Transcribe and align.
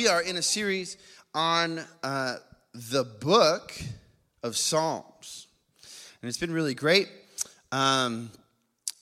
we 0.00 0.08
are 0.08 0.22
in 0.22 0.38
a 0.38 0.42
series 0.42 0.96
on 1.34 1.78
uh, 2.02 2.36
the 2.72 3.04
book 3.04 3.74
of 4.42 4.56
Psalms, 4.56 5.46
and 6.22 6.28
it's 6.30 6.38
been 6.38 6.54
really 6.54 6.72
great. 6.72 7.06
Um, 7.70 8.30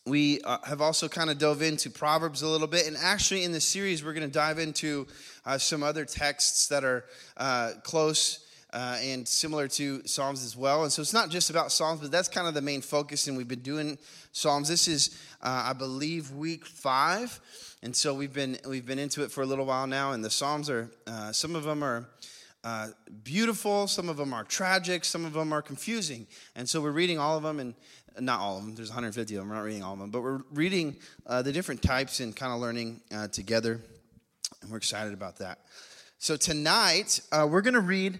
we 0.06 0.40
uh, 0.40 0.58
have 0.64 0.80
also 0.80 1.06
kind 1.06 1.30
of 1.30 1.38
dove 1.38 1.62
into 1.62 1.88
Proverbs 1.88 2.42
a 2.42 2.48
little 2.48 2.66
bit, 2.66 2.88
and 2.88 2.96
actually, 2.96 3.44
in 3.44 3.52
this 3.52 3.64
series, 3.64 4.04
we're 4.04 4.12
going 4.12 4.26
to 4.26 4.32
dive 4.32 4.58
into 4.58 5.06
uh, 5.46 5.56
some 5.56 5.84
other 5.84 6.04
texts 6.04 6.66
that 6.66 6.82
are 6.82 7.04
uh, 7.36 7.74
close. 7.84 8.44
Uh, 8.70 8.98
and 9.00 9.26
similar 9.26 9.66
to 9.66 10.06
Psalms 10.06 10.44
as 10.44 10.54
well. 10.54 10.82
And 10.82 10.92
so 10.92 11.00
it's 11.00 11.14
not 11.14 11.30
just 11.30 11.48
about 11.48 11.72
Psalms, 11.72 12.02
but 12.02 12.10
that's 12.10 12.28
kind 12.28 12.46
of 12.46 12.52
the 12.52 12.60
main 12.60 12.82
focus. 12.82 13.26
And 13.26 13.34
we've 13.34 13.48
been 13.48 13.60
doing 13.60 13.96
Psalms. 14.32 14.68
This 14.68 14.86
is, 14.88 15.18
uh, 15.40 15.68
I 15.68 15.72
believe, 15.72 16.32
week 16.32 16.66
five 16.66 17.40
and 17.82 17.94
so 17.94 18.12
we've 18.14 18.32
been 18.32 18.58
we've 18.66 18.86
been 18.86 18.98
into 18.98 19.22
it 19.22 19.30
for 19.30 19.42
a 19.42 19.46
little 19.46 19.64
while 19.64 19.86
now 19.86 20.12
and 20.12 20.24
the 20.24 20.30
psalms 20.30 20.68
are 20.68 20.90
uh, 21.06 21.32
some 21.32 21.54
of 21.54 21.64
them 21.64 21.82
are 21.82 22.08
uh, 22.64 22.88
beautiful 23.22 23.86
some 23.86 24.08
of 24.08 24.16
them 24.16 24.32
are 24.32 24.44
tragic 24.44 25.04
some 25.04 25.24
of 25.24 25.32
them 25.32 25.52
are 25.52 25.62
confusing 25.62 26.26
and 26.56 26.68
so 26.68 26.80
we're 26.80 26.90
reading 26.90 27.18
all 27.18 27.36
of 27.36 27.42
them 27.42 27.60
and 27.60 27.74
not 28.20 28.40
all 28.40 28.58
of 28.58 28.64
them 28.64 28.74
there's 28.74 28.90
150 28.90 29.34
of 29.34 29.40
them 29.40 29.48
we're 29.48 29.54
not 29.54 29.62
reading 29.62 29.82
all 29.82 29.92
of 29.92 29.98
them 29.98 30.10
but 30.10 30.22
we're 30.22 30.42
reading 30.52 30.96
uh, 31.26 31.40
the 31.42 31.52
different 31.52 31.80
types 31.82 32.20
and 32.20 32.34
kind 32.34 32.52
of 32.52 32.60
learning 32.60 33.00
uh, 33.14 33.28
together 33.28 33.80
and 34.62 34.70
we're 34.70 34.76
excited 34.76 35.12
about 35.12 35.36
that 35.36 35.60
so 36.18 36.36
tonight 36.36 37.20
uh, 37.30 37.46
we're 37.48 37.62
going 37.62 37.74
to 37.74 37.80
read 37.80 38.18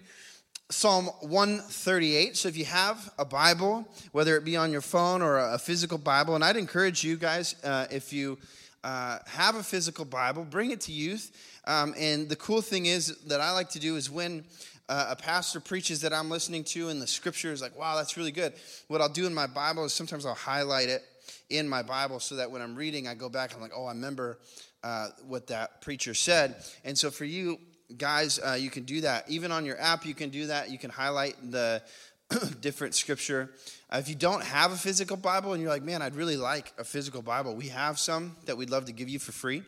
Psalm 0.71 1.05
138. 1.21 2.37
So 2.37 2.47
if 2.47 2.55
you 2.55 2.65
have 2.65 3.11
a 3.17 3.25
Bible, 3.25 3.87
whether 4.11 4.37
it 4.37 4.45
be 4.45 4.55
on 4.55 4.71
your 4.71 4.81
phone 4.81 5.23
or 5.23 5.39
a 5.39 5.57
physical 5.57 5.97
Bible, 5.97 6.35
and 6.35 6.43
I'd 6.43 6.57
encourage 6.57 7.03
you 7.03 7.17
guys, 7.17 7.55
uh, 7.63 7.87
if 7.89 8.13
you 8.13 8.37
uh, 8.83 9.19
have 9.27 9.55
a 9.55 9.63
physical 9.63 10.05
Bible, 10.05 10.43
bring 10.43 10.71
it 10.71 10.81
to 10.81 10.91
youth. 10.91 11.31
Um, 11.65 11.93
and 11.97 12.29
the 12.29 12.35
cool 12.35 12.61
thing 12.61 12.85
is 12.85 13.17
that 13.25 13.41
I 13.41 13.51
like 13.51 13.69
to 13.71 13.79
do 13.79 13.95
is 13.95 14.09
when 14.09 14.45
uh, 14.87 15.07
a 15.09 15.15
pastor 15.15 15.59
preaches 15.59 16.01
that 16.01 16.13
I'm 16.13 16.29
listening 16.29 16.63
to 16.65 16.89
and 16.89 17.01
the 17.01 17.07
scripture 17.07 17.51
is 17.51 17.61
like, 17.61 17.77
wow, 17.77 17.95
that's 17.95 18.17
really 18.17 18.31
good. 18.31 18.53
What 18.87 19.01
I'll 19.01 19.09
do 19.09 19.27
in 19.27 19.33
my 19.33 19.47
Bible 19.47 19.85
is 19.85 19.93
sometimes 19.93 20.25
I'll 20.25 20.33
highlight 20.33 20.89
it 20.89 21.03
in 21.49 21.67
my 21.67 21.83
Bible 21.83 22.19
so 22.19 22.35
that 22.35 22.49
when 22.49 22.61
I'm 22.61 22.75
reading, 22.75 23.07
I 23.07 23.15
go 23.15 23.29
back 23.29 23.51
and 23.51 23.57
I'm 23.57 23.61
like, 23.61 23.77
oh, 23.77 23.85
I 23.85 23.91
remember 23.91 24.39
uh, 24.83 25.09
what 25.27 25.47
that 25.47 25.81
preacher 25.81 26.13
said. 26.13 26.55
And 26.83 26.97
so 26.97 27.11
for 27.11 27.25
you 27.25 27.59
guys, 27.97 28.39
uh, 28.39 28.57
you 28.59 28.69
can 28.69 28.83
do 28.83 29.01
that. 29.01 29.29
Even 29.29 29.51
on 29.51 29.65
your 29.65 29.79
app, 29.79 30.05
you 30.05 30.15
can 30.15 30.29
do 30.29 30.47
that. 30.47 30.69
You 30.69 30.77
can 30.77 30.89
highlight 30.89 31.35
the 31.51 31.83
different 32.61 32.95
scripture. 32.95 33.51
Uh, 33.91 33.97
if 33.97 34.07
you 34.07 34.13
don't 34.13 34.43
have 34.43 34.71
a 34.71 34.75
physical 34.75 35.17
Bible 35.17 35.53
and 35.53 35.61
you're 35.61 35.71
like, 35.71 35.81
man, 35.81 36.03
I'd 36.03 36.15
really 36.15 36.37
like 36.37 36.73
a 36.77 36.83
physical 36.83 37.23
Bible, 37.23 37.55
we 37.55 37.69
have 37.69 37.97
some 37.97 38.35
that 38.45 38.55
we'd 38.55 38.69
love 38.69 38.85
to 38.85 38.91
give 38.91 39.09
you 39.09 39.17
for 39.17 39.31
free. 39.31 39.63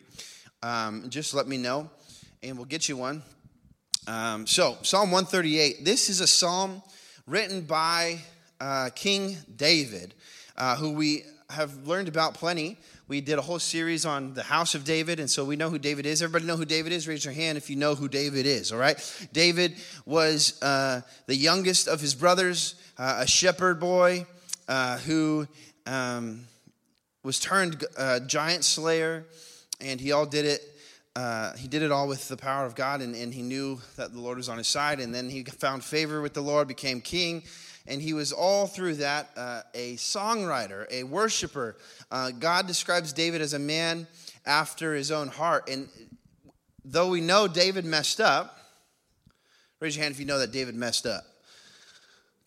Um, 0.62 1.10
just 1.10 1.34
let 1.34 1.48
me 1.48 1.58
know 1.58 1.90
and 2.44 2.56
we'll 2.56 2.66
get 2.66 2.88
you 2.88 2.98
one. 2.98 3.24
Um, 4.06 4.46
so, 4.46 4.78
Psalm 4.84 5.10
138. 5.10 5.84
This 5.84 6.10
is 6.10 6.22
a 6.22 6.28
psalm 6.28 6.84
written 7.26 7.62
by 7.62 8.20
uh, 8.60 8.90
King 8.94 9.38
David, 9.56 10.14
uh, 10.56 10.76
who 10.76 10.92
we 10.92 11.24
have 11.50 11.88
learned 11.88 12.08
about 12.08 12.36
plenty. 12.36 12.78
We 13.12 13.20
did 13.20 13.38
a 13.38 13.42
whole 13.42 13.60
series 13.60 14.06
on 14.06 14.36
the 14.36 14.42
house 14.42 14.74
of 14.74 14.86
David, 14.86 15.20
and 15.20 15.30
so 15.30 15.44
we 15.44 15.58
know 15.58 15.70
who 15.70 15.78
David 15.78 16.06
is. 16.06 16.22
Everybody 16.22 16.46
know 16.46 16.56
who 16.56 16.64
David 16.64 16.94
is? 16.94 17.10
Raise 17.10 17.26
your 17.26 17.34
hand 17.34 17.58
if 17.58 17.70
you 17.70 17.76
know 17.76 17.94
who 17.94 18.08
David 18.08 18.46
is, 18.46 18.72
all 18.72 18.80
right? 18.80 19.28
David 19.34 19.76
was 20.06 20.58
uh, 20.64 21.02
the 21.26 21.36
youngest 21.36 21.90
of 21.90 22.00
his 22.00 22.16
brothers 22.16 22.76
uh, 22.98 23.18
a 23.20 23.28
shepherd 23.28 23.82
boy 23.82 24.26
uh, 24.70 24.98
who 25.00 25.46
um, 25.86 26.46
was 27.22 27.38
turned 27.38 27.84
uh, 27.98 28.22
giant 28.22 28.64
slayer, 28.64 29.26
and 29.82 30.00
he 30.00 30.14
all 30.14 30.26
did 30.26 30.46
it. 30.46 30.62
Uh, 31.14 31.54
he 31.58 31.68
did 31.68 31.82
it 31.82 31.92
all 31.92 32.08
with 32.08 32.30
the 32.30 32.38
power 32.38 32.66
of 32.66 32.76
God, 32.76 33.02
and, 33.02 33.14
and 33.14 33.34
he 33.34 33.42
knew 33.42 33.82
that 33.98 34.14
the 34.14 34.22
Lord 34.22 34.38
was 34.38 34.48
on 34.48 34.58
his 34.58 34.70
side. 34.70 35.02
And 35.02 35.14
then 35.14 35.30
he 35.30 35.44
found 35.44 35.84
favor 35.84 36.22
with 36.22 36.34
the 36.34 36.40
Lord, 36.40 36.70
became 36.70 37.02
king, 37.02 37.44
and 37.88 38.02
he 38.02 38.14
was 38.14 38.32
all 38.32 38.68
through 38.68 38.96
that 38.96 39.30
uh, 39.36 39.62
a 39.74 39.96
songwriter, 39.96 40.86
a 40.92 41.04
worshiper. 41.04 41.76
Uh, 42.12 42.32
God 42.32 42.68
describes 42.68 43.14
David 43.14 43.42
as 43.42 43.54
a 43.54 43.60
man 43.60 44.08
after 44.46 44.94
his 44.94 45.12
own 45.12 45.28
heart. 45.28 45.70
And 45.70 45.90
though 46.86 47.10
we 47.10 47.22
know 47.22 47.48
David 47.48 47.86
messed 47.86 48.20
up, 48.20 48.58
raise 49.80 49.96
your 49.96 50.04
hand 50.04 50.14
if 50.14 50.20
you 50.20 50.26
know 50.26 50.40
that 50.40 50.52
David 50.52 50.76
messed 50.76 51.06
up. 51.06 51.24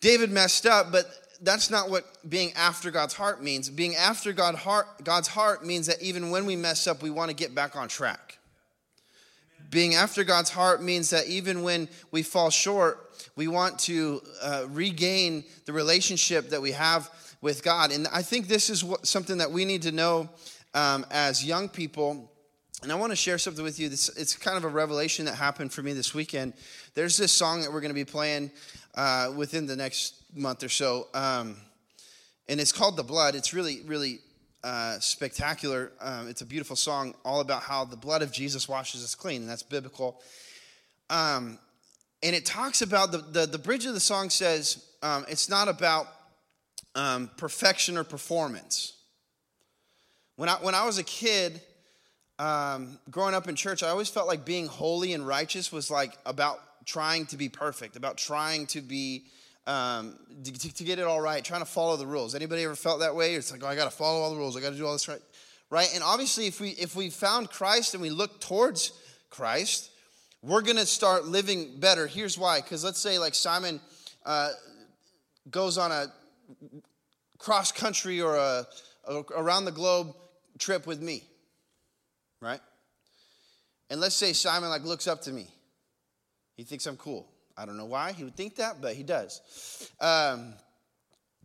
David 0.01 0.31
messed 0.31 0.65
up, 0.65 0.91
but 0.91 1.05
that's 1.41 1.69
not 1.69 1.89
what 1.89 2.05
being 2.27 2.53
after 2.53 2.91
God's 2.91 3.13
heart 3.13 3.43
means. 3.43 3.69
Being 3.69 3.95
after 3.95 4.33
God 4.33 4.55
heart, 4.55 5.03
God's 5.03 5.27
heart 5.27 5.65
means 5.65 5.87
that 5.87 6.01
even 6.01 6.29
when 6.29 6.45
we 6.45 6.55
mess 6.55 6.87
up, 6.87 7.01
we 7.01 7.09
want 7.09 7.29
to 7.29 7.35
get 7.35 7.53
back 7.53 7.75
on 7.75 7.87
track. 7.87 8.37
Being 9.75 9.95
after 9.95 10.23
God's 10.23 10.51
heart 10.51 10.81
means 10.81 11.09
that 11.09 11.27
even 11.27 11.61
when 11.61 11.89
we 12.09 12.23
fall 12.23 12.49
short, 12.49 13.11
we 13.35 13.49
want 13.49 13.77
to 13.79 14.21
uh, 14.41 14.67
regain 14.69 15.43
the 15.65 15.73
relationship 15.73 16.51
that 16.51 16.61
we 16.61 16.71
have 16.71 17.09
with 17.41 17.61
God. 17.61 17.91
And 17.91 18.07
I 18.07 18.21
think 18.21 18.47
this 18.47 18.69
is 18.69 18.85
what, 18.85 19.05
something 19.05 19.39
that 19.39 19.51
we 19.51 19.65
need 19.65 19.81
to 19.81 19.91
know 19.91 20.29
um, 20.73 21.05
as 21.11 21.43
young 21.43 21.67
people. 21.67 22.31
And 22.83 22.91
I 22.91 22.95
want 22.95 23.11
to 23.11 23.17
share 23.17 23.37
something 23.37 23.65
with 23.65 23.77
you. 23.77 23.89
This, 23.89 24.07
it's 24.15 24.33
kind 24.37 24.55
of 24.55 24.63
a 24.63 24.69
revelation 24.69 25.25
that 25.25 25.35
happened 25.35 25.73
for 25.73 25.83
me 25.83 25.91
this 25.91 26.13
weekend. 26.13 26.53
There's 26.93 27.17
this 27.17 27.33
song 27.33 27.59
that 27.59 27.73
we're 27.73 27.81
going 27.81 27.89
to 27.89 27.95
be 27.95 28.05
playing 28.05 28.51
uh, 28.95 29.33
within 29.35 29.65
the 29.65 29.75
next 29.75 30.15
month 30.33 30.63
or 30.63 30.69
so. 30.69 31.09
Um, 31.13 31.57
and 32.47 32.61
it's 32.61 32.71
called 32.71 32.95
The 32.95 33.03
Blood. 33.03 33.35
It's 33.35 33.53
really, 33.53 33.81
really 33.85 34.21
uh, 34.65 34.99
spectacular. 34.99 35.91
Um, 36.01 36.27
it's 36.27 36.41
a 36.41 36.45
beautiful 36.45 36.75
song 36.75 37.13
all 37.23 37.39
about 37.39 37.61
how 37.61 37.85
the 37.85 37.95
blood 37.95 38.23
of 38.23 38.31
Jesus 38.31 38.67
washes 38.67 39.03
us 39.03 39.13
clean, 39.13 39.41
and 39.41 39.49
that's 39.49 39.61
biblical. 39.61 40.19
Um, 41.11 41.59
and 42.23 42.35
it 42.35 42.47
talks 42.47 42.81
about 42.81 43.11
the, 43.11 43.19
the, 43.19 43.45
the, 43.45 43.59
bridge 43.59 43.85
of 43.85 43.93
the 43.93 43.99
song 43.99 44.31
says 44.31 44.83
um, 45.03 45.23
it's 45.29 45.49
not 45.49 45.67
about 45.67 46.07
um, 46.95 47.29
perfection 47.37 47.95
or 47.95 48.03
performance. 48.03 48.93
When 50.35 50.49
I, 50.49 50.53
when 50.55 50.73
I 50.73 50.83
was 50.85 50.97
a 50.97 51.03
kid, 51.03 51.61
um, 52.39 52.97
growing 53.11 53.35
up 53.35 53.47
in 53.47 53.55
church, 53.55 53.83
I 53.83 53.89
always 53.89 54.09
felt 54.09 54.27
like 54.27 54.45
being 54.45 54.65
holy 54.65 55.13
and 55.13 55.27
righteous 55.27 55.71
was 55.71 55.91
like 55.91 56.17
about 56.25 56.59
trying 56.85 57.27
to 57.27 57.37
be 57.37 57.49
perfect, 57.49 57.97
about 57.97 58.17
trying 58.17 58.65
to 58.67 58.81
be 58.81 59.25
um, 59.67 60.17
to, 60.43 60.73
to, 60.73 60.83
get 60.83 60.99
it 60.99 61.05
all 61.05 61.21
right, 61.21 61.43
trying 61.43 61.61
to 61.61 61.65
follow 61.65 61.97
the 61.97 62.05
rules. 62.05 62.35
Anybody 62.35 62.63
ever 62.63 62.75
felt 62.75 62.99
that 62.99 63.15
way? 63.15 63.33
It's 63.35 63.51
like, 63.51 63.63
oh, 63.63 63.67
I 63.67 63.75
got 63.75 63.85
to 63.85 63.95
follow 63.95 64.21
all 64.21 64.31
the 64.31 64.37
rules. 64.37 64.55
I 64.55 64.61
got 64.61 64.71
to 64.71 64.77
do 64.77 64.85
all 64.85 64.93
this 64.93 65.07
right, 65.07 65.21
right? 65.69 65.89
And 65.93 66.03
obviously, 66.03 66.47
if 66.47 66.59
we 66.59 66.69
if 66.69 66.95
we 66.95 67.09
found 67.09 67.49
Christ 67.49 67.93
and 67.93 68.01
we 68.01 68.09
look 68.09 68.39
towards 68.39 68.91
Christ, 69.29 69.89
we're 70.41 70.61
gonna 70.61 70.85
start 70.85 71.25
living 71.25 71.79
better. 71.79 72.07
Here's 72.07 72.37
why: 72.37 72.61
because 72.61 72.83
let's 72.83 72.99
say 72.99 73.17
like 73.17 73.33
Simon 73.33 73.81
uh, 74.25 74.49
goes 75.49 75.77
on 75.77 75.91
a 75.91 76.07
cross 77.39 77.71
country 77.71 78.21
or 78.21 78.35
a, 78.35 78.67
a 79.07 79.21
around 79.35 79.65
the 79.65 79.71
globe 79.71 80.15
trip 80.59 80.85
with 80.85 81.01
me, 81.01 81.23
right? 82.39 82.61
And 83.89 83.99
let's 83.99 84.15
say 84.15 84.33
Simon 84.33 84.69
like 84.69 84.83
looks 84.83 85.07
up 85.07 85.21
to 85.23 85.31
me 85.31 85.47
he 86.55 86.63
thinks 86.63 86.85
I'm 86.85 86.97
cool. 86.97 87.27
I 87.57 87.65
don't 87.65 87.77
know 87.77 87.85
why 87.85 88.11
he 88.11 88.23
would 88.23 88.35
think 88.35 88.57
that, 88.57 88.81
but 88.81 88.95
he 88.95 89.03
does. 89.03 89.89
Um, 90.01 90.53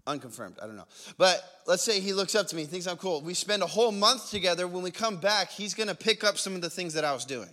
unconfirmed, 0.06 0.56
I 0.60 0.66
don't 0.66 0.76
know. 0.76 0.88
But 1.19 1.43
let's 1.66 1.82
say 1.82 2.00
he 2.00 2.12
looks 2.12 2.34
up 2.34 2.48
to 2.48 2.56
me, 2.56 2.65
thinks 2.65 2.87
I'm 2.87 2.97
cool. 2.97 3.21
We 3.21 3.34
spend 3.34 3.62
a 3.62 3.66
whole 3.66 3.93
month 3.93 4.31
together. 4.31 4.66
When 4.66 4.82
we 4.82 4.91
come 4.91 5.19
back, 5.19 5.50
he's 5.50 5.75
going 5.75 5.88
to 5.88 5.94
pick 5.94 6.25
up 6.25 6.37
some 6.37 6.54
of 6.54 6.62
the 6.62 6.70
things 6.70 6.94
that 6.94 7.04
I 7.04 7.12
was 7.12 7.25
doing. 7.25 7.50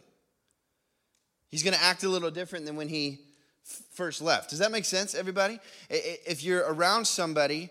He's 1.50 1.63
going 1.63 1.75
to 1.75 1.84
act 1.84 2.03
a 2.03 2.09
little 2.09 2.31
different 2.31 2.66
than 2.66 2.75
when 2.75 2.90
he 2.90 3.19
first 3.94 4.22
left. 4.22 4.50
Does 4.50 4.59
that 4.59 4.72
make 4.72 4.85
sense, 4.85 5.13
everybody? 5.13 5.59
If 5.90 6.44
you're 6.44 6.66
around 6.72 7.06
somebody 7.06 7.69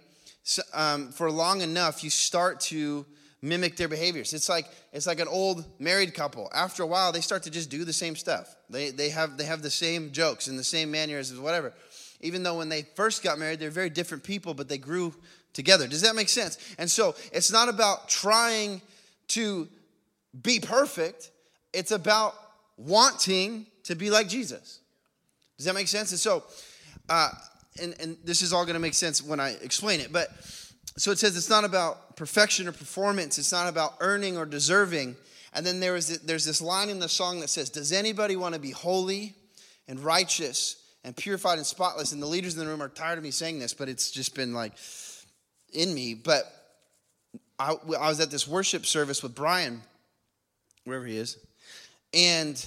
um, 0.73 1.11
for 1.11 1.31
long 1.31 1.63
enough, 1.63 2.05
you 2.05 2.11
start 2.11 2.61
to 2.61 3.05
mimic 3.43 3.77
their 3.77 3.89
behaviors. 3.89 4.33
It's 4.33 4.49
like 4.49 4.67
it's 4.93 5.07
like 5.07 5.21
an 5.21 5.29
old 5.29 5.65
married 5.79 6.15
couple. 6.15 6.51
After 6.55 6.83
a 6.83 6.87
while, 6.87 7.13
they 7.13 7.21
start 7.21 7.43
to 7.45 7.51
just 7.51 7.71
do 7.71 7.85
the 7.85 7.93
same 7.93 8.17
stuff. 8.17 8.57
They 8.71 8.91
they 8.91 9.11
have 9.11 9.37
they 9.37 9.45
have 9.45 9.63
the 9.63 9.71
same 9.71 10.13
jokes 10.13 10.49
and 10.49 10.59
the 10.59 10.65
same 10.65 10.91
mannerisms, 10.91 11.41
whatever. 11.41 11.73
Even 12.21 12.43
though 12.43 12.57
when 12.59 12.69
they 12.69 12.83
first 12.95 13.23
got 13.23 13.39
married, 13.39 13.61
they're 13.61 13.71
very 13.71 13.91
different 13.91 14.25
people, 14.25 14.55
but 14.55 14.69
they 14.69 14.79
grew 14.79 15.15
together. 15.53 15.87
Does 15.87 16.03
that 16.03 16.15
make 16.15 16.29
sense? 16.29 16.59
And 16.79 16.91
so 16.91 17.15
it's 17.33 17.53
not 17.53 17.69
about 17.69 18.09
trying 18.09 18.81
to 19.29 19.69
be 20.43 20.61
perfect. 20.61 21.31
It's 21.73 21.91
about 21.91 22.35
wanting 22.77 23.67
to 23.85 23.95
be 23.95 24.11
like 24.11 24.29
Jesus. 24.29 24.81
Does 25.57 25.67
that 25.67 25.75
make 25.75 25.89
sense? 25.89 26.11
And 26.11 26.21
so, 26.21 26.45
uh, 27.09 27.31
and, 27.81 27.95
and 28.01 28.17
this 28.25 28.43
is 28.43 28.53
all 28.53 28.65
going 28.65 28.75
to 28.75 28.81
make 28.81 28.95
sense 28.95 29.23
when 29.23 29.41
I 29.41 29.51
explain 29.63 30.01
it, 30.01 30.13
but 30.13 30.29
so 30.97 31.11
it 31.11 31.19
says 31.19 31.37
it's 31.37 31.51
not 31.51 31.65
about 31.65 32.17
perfection 32.17 32.69
or 32.69 32.73
performance, 32.73 33.39
it's 33.39 33.53
not 33.53 33.69
about 33.69 33.95
earning 34.01 34.39
or 34.39 34.47
deserving. 34.47 35.17
And 35.53 35.65
then 35.65 35.81
there 35.81 35.97
is, 35.97 36.21
there's 36.21 36.45
this 36.45 36.61
line 36.61 36.91
in 36.91 36.99
the 36.99 37.09
song 37.09 37.41
that 37.41 37.49
says, 37.49 37.71
Does 37.71 37.93
anybody 37.93 38.37
want 38.37 38.55
to 38.55 38.61
be 38.61 38.71
holy 38.71 39.35
and 39.89 39.99
righteous 39.99 40.77
and 41.03 41.17
purified 41.17 41.57
and 41.57 41.67
spotless? 41.67 42.13
And 42.13 42.21
the 42.21 42.27
leaders 42.27 42.55
in 42.55 42.61
the 42.61 42.67
room 42.67 42.83
are 42.83 42.89
tired 42.89 43.19
of 43.19 43.25
me 43.25 43.31
saying 43.31 43.59
this, 43.59 43.73
but 43.73 43.89
it's 43.89 44.11
just 44.11 44.35
been 44.35 44.53
like 44.53 44.73
in 45.73 45.95
me. 45.95 46.15
But 46.15 46.45
I, 47.59 47.75
I 47.99 48.09
was 48.09 48.21
at 48.21 48.31
this 48.31 48.47
worship 48.47 48.85
service 48.85 49.23
with 49.23 49.35
Brian, 49.35 49.83
wherever 50.85 51.07
he 51.07 51.17
is, 51.17 51.39
and 52.13 52.67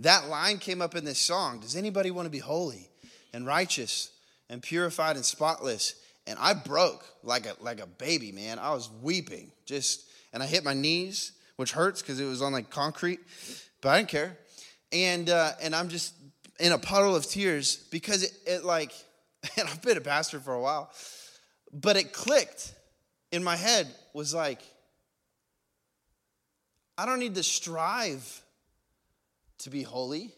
that 0.00 0.28
line 0.28 0.58
came 0.58 0.82
up 0.82 0.96
in 0.96 1.04
this 1.04 1.20
song. 1.20 1.60
Does 1.60 1.76
anybody 1.76 2.10
want 2.10 2.26
to 2.26 2.30
be 2.30 2.38
holy 2.38 2.88
and 3.32 3.46
righteous 3.46 4.10
and 4.50 4.60
purified 4.60 5.16
and 5.16 5.24
spotless? 5.24 5.94
And 6.26 6.38
I 6.40 6.54
broke 6.54 7.04
like 7.22 7.46
a 7.46 7.54
like 7.60 7.80
a 7.80 7.86
baby, 7.86 8.32
man. 8.32 8.58
I 8.58 8.72
was 8.72 8.88
weeping, 9.02 9.52
just 9.66 10.04
and 10.32 10.42
I 10.42 10.46
hit 10.46 10.64
my 10.64 10.74
knees, 10.74 11.32
which 11.56 11.72
hurts 11.72 12.00
because 12.00 12.18
it 12.18 12.24
was 12.24 12.42
on 12.42 12.52
like 12.52 12.70
concrete, 12.70 13.20
but 13.80 13.90
I 13.90 13.98
didn't 13.98 14.08
care. 14.08 14.38
And 14.92 15.28
uh, 15.28 15.52
and 15.60 15.74
I'm 15.74 15.88
just 15.88 16.14
in 16.58 16.72
a 16.72 16.78
puddle 16.78 17.14
of 17.16 17.26
tears 17.26 17.76
because 17.76 18.22
it, 18.22 18.32
it 18.46 18.64
like, 18.64 18.92
and 19.58 19.68
I've 19.68 19.82
been 19.82 19.96
a 19.96 20.02
pastor 20.02 20.40
for 20.40 20.54
a 20.54 20.60
while, 20.60 20.90
but 21.72 21.96
it 21.96 22.12
clicked 22.12 22.74
in 23.32 23.42
my 23.42 23.56
head 23.56 23.88
was 24.12 24.32
like, 24.32 24.60
I 26.96 27.06
don't 27.06 27.18
need 27.18 27.34
to 27.34 27.42
strive 27.42 28.42
to 29.58 29.70
be 29.70 29.82
holy. 29.82 30.32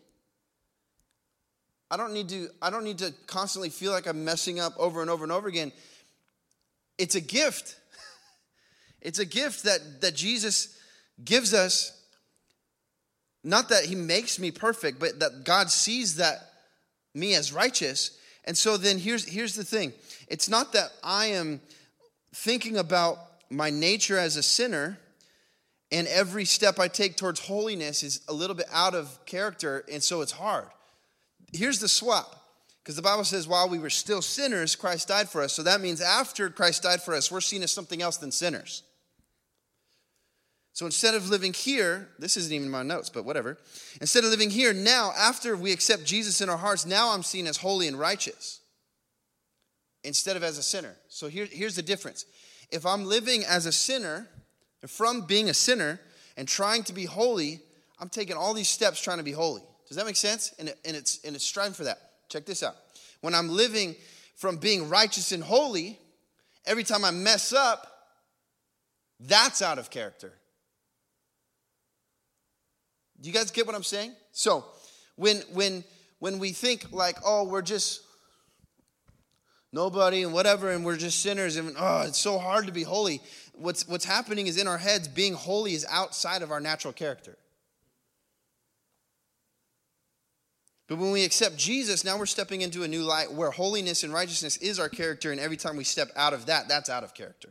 I 1.90 1.96
don't 1.96 2.12
need 2.12 2.28
to 2.30 2.48
I 2.60 2.70
don't 2.70 2.84
need 2.84 2.98
to 2.98 3.12
constantly 3.26 3.70
feel 3.70 3.92
like 3.92 4.06
I'm 4.06 4.24
messing 4.24 4.58
up 4.60 4.74
over 4.78 5.00
and 5.00 5.10
over 5.10 5.24
and 5.24 5.32
over 5.32 5.48
again. 5.48 5.72
It's 6.98 7.14
a 7.14 7.20
gift. 7.20 7.76
It's 9.02 9.20
a 9.20 9.26
gift 9.26 9.62
that 9.64 10.00
that 10.00 10.16
Jesus 10.16 10.76
gives 11.24 11.54
us 11.54 11.92
not 13.44 13.68
that 13.68 13.84
he 13.84 13.94
makes 13.94 14.40
me 14.40 14.50
perfect, 14.50 14.98
but 14.98 15.20
that 15.20 15.44
God 15.44 15.70
sees 15.70 16.16
that 16.16 16.38
me 17.14 17.34
as 17.36 17.52
righteous. 17.52 18.18
And 18.44 18.58
so 18.58 18.76
then 18.76 18.98
here's 18.98 19.24
here's 19.24 19.54
the 19.54 19.62
thing. 19.62 19.92
It's 20.26 20.48
not 20.48 20.72
that 20.72 20.90
I 21.04 21.26
am 21.26 21.60
thinking 22.34 22.78
about 22.78 23.18
my 23.48 23.70
nature 23.70 24.18
as 24.18 24.36
a 24.36 24.42
sinner 24.42 24.98
and 25.92 26.08
every 26.08 26.44
step 26.44 26.80
I 26.80 26.88
take 26.88 27.16
towards 27.16 27.40
holiness 27.40 28.02
is 28.02 28.20
a 28.28 28.32
little 28.32 28.56
bit 28.56 28.66
out 28.72 28.94
of 28.94 29.24
character, 29.24 29.84
and 29.90 30.02
so 30.02 30.20
it's 30.20 30.32
hard. 30.32 30.66
Here's 31.52 31.78
the 31.78 31.88
swap. 31.88 32.42
Because 32.82 32.94
the 32.94 33.02
Bible 33.02 33.24
says, 33.24 33.48
while 33.48 33.68
we 33.68 33.80
were 33.80 33.90
still 33.90 34.22
sinners, 34.22 34.76
Christ 34.76 35.08
died 35.08 35.28
for 35.28 35.42
us. 35.42 35.52
So 35.52 35.64
that 35.64 35.80
means 35.80 36.00
after 36.00 36.48
Christ 36.50 36.84
died 36.84 37.02
for 37.02 37.14
us, 37.14 37.32
we're 37.32 37.40
seen 37.40 37.64
as 37.64 37.72
something 37.72 38.00
else 38.00 38.16
than 38.16 38.30
sinners. 38.30 38.84
So 40.72 40.86
instead 40.86 41.14
of 41.16 41.28
living 41.28 41.52
here, 41.52 42.10
this 42.18 42.36
isn't 42.36 42.52
even 42.52 42.70
my 42.70 42.84
notes, 42.84 43.08
but 43.08 43.24
whatever. 43.24 43.58
Instead 44.00 44.22
of 44.22 44.30
living 44.30 44.50
here, 44.50 44.72
now, 44.72 45.10
after 45.18 45.56
we 45.56 45.72
accept 45.72 46.04
Jesus 46.04 46.40
in 46.40 46.48
our 46.48 46.58
hearts, 46.58 46.86
now 46.86 47.12
I'm 47.12 47.24
seen 47.24 47.48
as 47.48 47.56
holy 47.56 47.88
and 47.88 47.98
righteous 47.98 48.60
instead 50.04 50.36
of 50.36 50.44
as 50.44 50.56
a 50.56 50.62
sinner. 50.62 50.94
So 51.08 51.26
here, 51.26 51.48
here's 51.50 51.74
the 51.74 51.82
difference. 51.82 52.24
If 52.70 52.86
I'm 52.86 53.04
living 53.04 53.42
as 53.44 53.66
a 53.66 53.72
sinner, 53.72 54.28
from 54.86 55.22
being 55.22 55.48
a 55.48 55.54
sinner 55.54 55.98
and 56.36 56.46
trying 56.46 56.84
to 56.84 56.92
be 56.92 57.04
holy, 57.04 57.60
I'm 57.98 58.10
taking 58.10 58.36
all 58.36 58.54
these 58.54 58.68
steps 58.68 59.00
trying 59.00 59.18
to 59.18 59.24
be 59.24 59.32
holy. 59.32 59.62
Does 59.88 59.96
that 59.96 60.06
make 60.06 60.16
sense? 60.16 60.54
And, 60.58 60.68
it, 60.68 60.78
and, 60.84 60.96
it's, 60.96 61.24
and 61.24 61.34
it's 61.34 61.44
striving 61.44 61.74
for 61.74 61.84
that. 61.84 61.98
Check 62.28 62.44
this 62.44 62.62
out. 62.62 62.76
When 63.20 63.34
I'm 63.34 63.48
living 63.48 63.94
from 64.36 64.56
being 64.56 64.88
righteous 64.88 65.32
and 65.32 65.42
holy, 65.42 65.98
every 66.64 66.84
time 66.84 67.04
I 67.04 67.10
mess 67.10 67.52
up, 67.52 67.86
that's 69.20 69.62
out 69.62 69.78
of 69.78 69.90
character. 69.90 70.32
Do 73.20 73.28
you 73.28 73.34
guys 73.34 73.50
get 73.50 73.66
what 73.66 73.74
I'm 73.74 73.82
saying? 73.82 74.12
So, 74.32 74.64
when 75.14 75.38
when 75.54 75.84
when 76.18 76.38
we 76.38 76.52
think 76.52 76.92
like, 76.92 77.16
oh, 77.24 77.44
we're 77.44 77.62
just 77.62 78.02
nobody 79.72 80.22
and 80.22 80.34
whatever, 80.34 80.70
and 80.70 80.84
we're 80.84 80.98
just 80.98 81.20
sinners, 81.20 81.56
and 81.56 81.74
oh, 81.78 82.02
it's 82.02 82.18
so 82.18 82.38
hard 82.38 82.66
to 82.66 82.72
be 82.72 82.82
holy 82.82 83.22
what's, 83.56 83.88
what's 83.88 84.04
happening 84.04 84.46
is 84.46 84.58
in 84.58 84.68
our 84.68 84.78
heads, 84.78 85.08
being 85.08 85.34
holy 85.34 85.74
is 85.74 85.86
outside 85.88 86.42
of 86.42 86.50
our 86.50 86.60
natural 86.60 86.92
character. 86.92 87.36
But 90.88 90.98
when 90.98 91.10
we 91.10 91.24
accept 91.24 91.56
Jesus, 91.56 92.04
now 92.04 92.16
we're 92.16 92.26
stepping 92.26 92.60
into 92.60 92.84
a 92.84 92.88
new 92.88 93.02
light 93.02 93.32
where 93.32 93.50
holiness 93.50 94.04
and 94.04 94.12
righteousness 94.12 94.56
is 94.58 94.78
our 94.78 94.88
character, 94.88 95.32
and 95.32 95.40
every 95.40 95.56
time 95.56 95.76
we 95.76 95.84
step 95.84 96.10
out 96.14 96.32
of 96.32 96.46
that, 96.46 96.68
that's 96.68 96.88
out 96.88 97.02
of 97.02 97.12
character. 97.12 97.48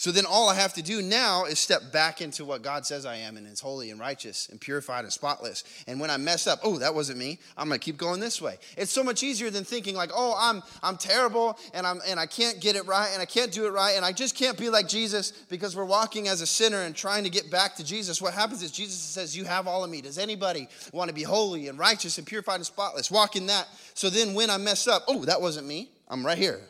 So 0.00 0.10
then 0.10 0.24
all 0.24 0.48
I 0.48 0.54
have 0.54 0.72
to 0.74 0.82
do 0.82 1.02
now 1.02 1.44
is 1.44 1.58
step 1.58 1.92
back 1.92 2.22
into 2.22 2.46
what 2.46 2.62
God 2.62 2.86
says 2.86 3.04
I 3.04 3.16
am 3.16 3.36
and 3.36 3.46
is 3.46 3.60
holy 3.60 3.90
and 3.90 4.00
righteous 4.00 4.48
and 4.48 4.58
purified 4.58 5.04
and 5.04 5.12
spotless. 5.12 5.62
And 5.86 6.00
when 6.00 6.08
I 6.08 6.16
mess 6.16 6.46
up, 6.46 6.58
oh, 6.62 6.78
that 6.78 6.94
wasn't 6.94 7.18
me. 7.18 7.38
I'm 7.54 7.68
gonna 7.68 7.80
keep 7.80 7.98
going 7.98 8.18
this 8.18 8.40
way. 8.40 8.56
It's 8.78 8.92
so 8.92 9.04
much 9.04 9.22
easier 9.22 9.50
than 9.50 9.62
thinking 9.62 9.94
like, 9.94 10.08
oh, 10.14 10.34
I'm 10.40 10.62
I'm 10.82 10.96
terrible 10.96 11.58
and 11.74 11.86
I'm 11.86 12.00
and 12.06 12.18
I 12.18 12.24
can't 12.24 12.62
get 12.62 12.76
it 12.76 12.86
right 12.86 13.10
and 13.12 13.20
I 13.20 13.26
can't 13.26 13.52
do 13.52 13.66
it 13.66 13.72
right 13.72 13.94
and 13.94 14.02
I 14.02 14.12
just 14.12 14.34
can't 14.34 14.56
be 14.56 14.70
like 14.70 14.88
Jesus 14.88 15.32
because 15.32 15.76
we're 15.76 15.84
walking 15.84 16.28
as 16.28 16.40
a 16.40 16.46
sinner 16.46 16.80
and 16.80 16.96
trying 16.96 17.24
to 17.24 17.30
get 17.30 17.50
back 17.50 17.76
to 17.76 17.84
Jesus. 17.84 18.22
What 18.22 18.32
happens 18.32 18.62
is 18.62 18.72
Jesus 18.72 18.96
says, 18.96 19.36
You 19.36 19.44
have 19.44 19.68
all 19.68 19.84
of 19.84 19.90
me. 19.90 20.00
Does 20.00 20.16
anybody 20.16 20.66
want 20.94 21.10
to 21.10 21.14
be 21.14 21.24
holy 21.24 21.68
and 21.68 21.78
righteous 21.78 22.16
and 22.16 22.26
purified 22.26 22.54
and 22.54 22.64
spotless? 22.64 23.10
Walk 23.10 23.36
in 23.36 23.48
that. 23.48 23.68
So 23.92 24.08
then 24.08 24.32
when 24.32 24.48
I 24.48 24.56
mess 24.56 24.88
up, 24.88 25.04
oh, 25.08 25.26
that 25.26 25.42
wasn't 25.42 25.66
me. 25.66 25.90
I'm 26.08 26.24
right 26.24 26.38
here. 26.38 26.62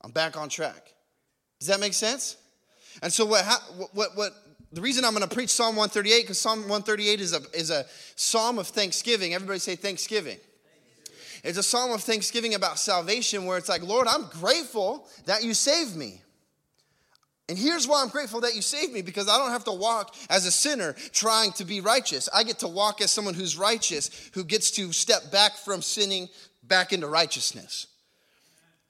I'm 0.00 0.10
back 0.10 0.36
on 0.36 0.48
track. 0.48 0.91
Does 1.62 1.68
that 1.68 1.78
make 1.78 1.94
sense? 1.94 2.38
And 3.04 3.12
so 3.12 3.24
what 3.24 3.44
what 3.92 4.16
what 4.16 4.32
the 4.72 4.80
reason 4.80 5.04
I'm 5.04 5.14
going 5.14 5.22
to 5.22 5.32
preach 5.32 5.50
Psalm 5.50 5.76
138 5.76 6.22
because 6.22 6.40
Psalm 6.40 6.58
138 6.62 7.20
is 7.20 7.32
a 7.34 7.40
is 7.54 7.70
a 7.70 7.84
psalm 8.16 8.58
of 8.58 8.66
thanksgiving. 8.66 9.32
Everybody 9.32 9.60
say 9.60 9.76
thanksgiving. 9.76 10.38
It's 11.44 11.58
a 11.58 11.62
psalm 11.62 11.92
of 11.92 12.02
thanksgiving 12.02 12.54
about 12.54 12.80
salvation 12.80 13.46
where 13.46 13.58
it's 13.58 13.68
like, 13.68 13.84
Lord, 13.84 14.08
I'm 14.08 14.24
grateful 14.40 15.06
that 15.26 15.44
you 15.44 15.54
saved 15.54 15.94
me. 15.94 16.20
And 17.48 17.56
here's 17.56 17.86
why 17.86 18.02
I'm 18.02 18.08
grateful 18.08 18.40
that 18.40 18.56
you 18.56 18.62
saved 18.62 18.92
me 18.92 19.02
because 19.02 19.28
I 19.28 19.38
don't 19.38 19.52
have 19.52 19.64
to 19.66 19.72
walk 19.72 20.16
as 20.30 20.46
a 20.46 20.50
sinner 20.50 20.96
trying 21.12 21.52
to 21.52 21.64
be 21.64 21.80
righteous. 21.80 22.28
I 22.34 22.42
get 22.42 22.58
to 22.58 22.68
walk 22.68 23.00
as 23.00 23.12
someone 23.12 23.34
who's 23.34 23.56
righteous, 23.56 24.30
who 24.34 24.42
gets 24.42 24.72
to 24.72 24.92
step 24.92 25.30
back 25.30 25.52
from 25.58 25.80
sinning 25.80 26.28
back 26.64 26.92
into 26.92 27.06
righteousness. 27.06 27.86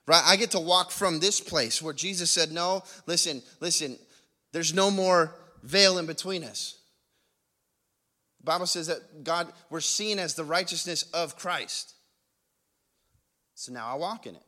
Right? 0.06 0.22
I 0.24 0.36
get 0.36 0.50
to 0.52 0.60
walk 0.60 0.90
from 0.90 1.20
this 1.20 1.40
place 1.40 1.80
where 1.80 1.94
Jesus 1.94 2.30
said, 2.30 2.50
No, 2.50 2.82
listen, 3.06 3.42
listen, 3.60 3.98
there's 4.52 4.74
no 4.74 4.90
more 4.90 5.34
veil 5.62 5.98
in 5.98 6.06
between 6.06 6.44
us. 6.44 6.78
The 8.40 8.46
Bible 8.46 8.66
says 8.66 8.88
that 8.88 9.22
God, 9.22 9.52
we're 9.70 9.80
seen 9.80 10.18
as 10.18 10.34
the 10.34 10.44
righteousness 10.44 11.04
of 11.14 11.36
Christ. 11.36 11.94
So 13.54 13.72
now 13.72 13.86
I 13.86 13.94
walk 13.94 14.26
in 14.26 14.34
it. 14.34 14.42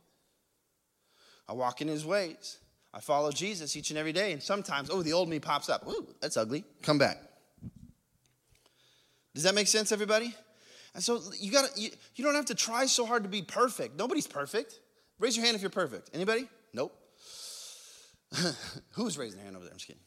I 1.48 1.52
walk 1.52 1.80
in 1.80 1.88
his 1.88 2.04
ways. 2.04 2.58
I 2.92 3.00
follow 3.00 3.30
Jesus 3.30 3.76
each 3.76 3.90
and 3.90 3.98
every 3.98 4.12
day. 4.12 4.32
And 4.32 4.42
sometimes, 4.42 4.90
oh, 4.90 5.02
the 5.02 5.12
old 5.12 5.28
me 5.28 5.38
pops 5.38 5.68
up. 5.68 5.86
Ooh, 5.86 6.08
that's 6.20 6.36
ugly. 6.36 6.64
Come 6.82 6.98
back. 6.98 7.18
Does 9.34 9.44
that 9.44 9.54
make 9.54 9.68
sense, 9.68 9.92
everybody? 9.92 10.34
And 10.94 11.02
so 11.02 11.20
you 11.38 11.50
got 11.50 11.76
you, 11.76 11.90
you 12.14 12.24
don't 12.24 12.34
have 12.34 12.46
to 12.46 12.54
try 12.54 12.86
so 12.86 13.04
hard 13.04 13.24
to 13.24 13.28
be 13.28 13.42
perfect. 13.42 13.96
Nobody's 13.96 14.28
perfect. 14.28 14.78
Raise 15.18 15.36
your 15.36 15.44
hand 15.44 15.56
if 15.56 15.62
you're 15.62 15.70
perfect. 15.70 16.10
Anybody? 16.12 16.48
Nope. 16.72 16.96
Who's 18.92 19.16
raising 19.16 19.36
their 19.36 19.44
hand 19.44 19.56
over 19.56 19.64
there? 19.64 19.72
I'm 19.72 19.78
just 19.78 19.86
kidding. 19.86 20.02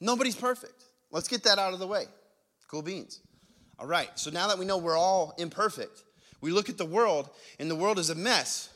Nobody's 0.00 0.36
perfect. 0.36 0.84
Let's 1.10 1.28
get 1.28 1.44
that 1.44 1.58
out 1.58 1.72
of 1.72 1.78
the 1.78 1.86
way. 1.86 2.04
Cool 2.68 2.82
beans. 2.82 3.20
All 3.78 3.86
right, 3.86 4.10
so 4.16 4.30
now 4.30 4.48
that 4.48 4.58
we 4.58 4.64
know 4.64 4.78
we're 4.78 4.98
all 4.98 5.34
imperfect, 5.38 6.02
we 6.40 6.50
look 6.50 6.68
at 6.68 6.78
the 6.78 6.84
world, 6.84 7.30
and 7.58 7.70
the 7.70 7.76
world 7.76 7.98
is 7.98 8.10
a 8.10 8.14
mess. 8.14 8.70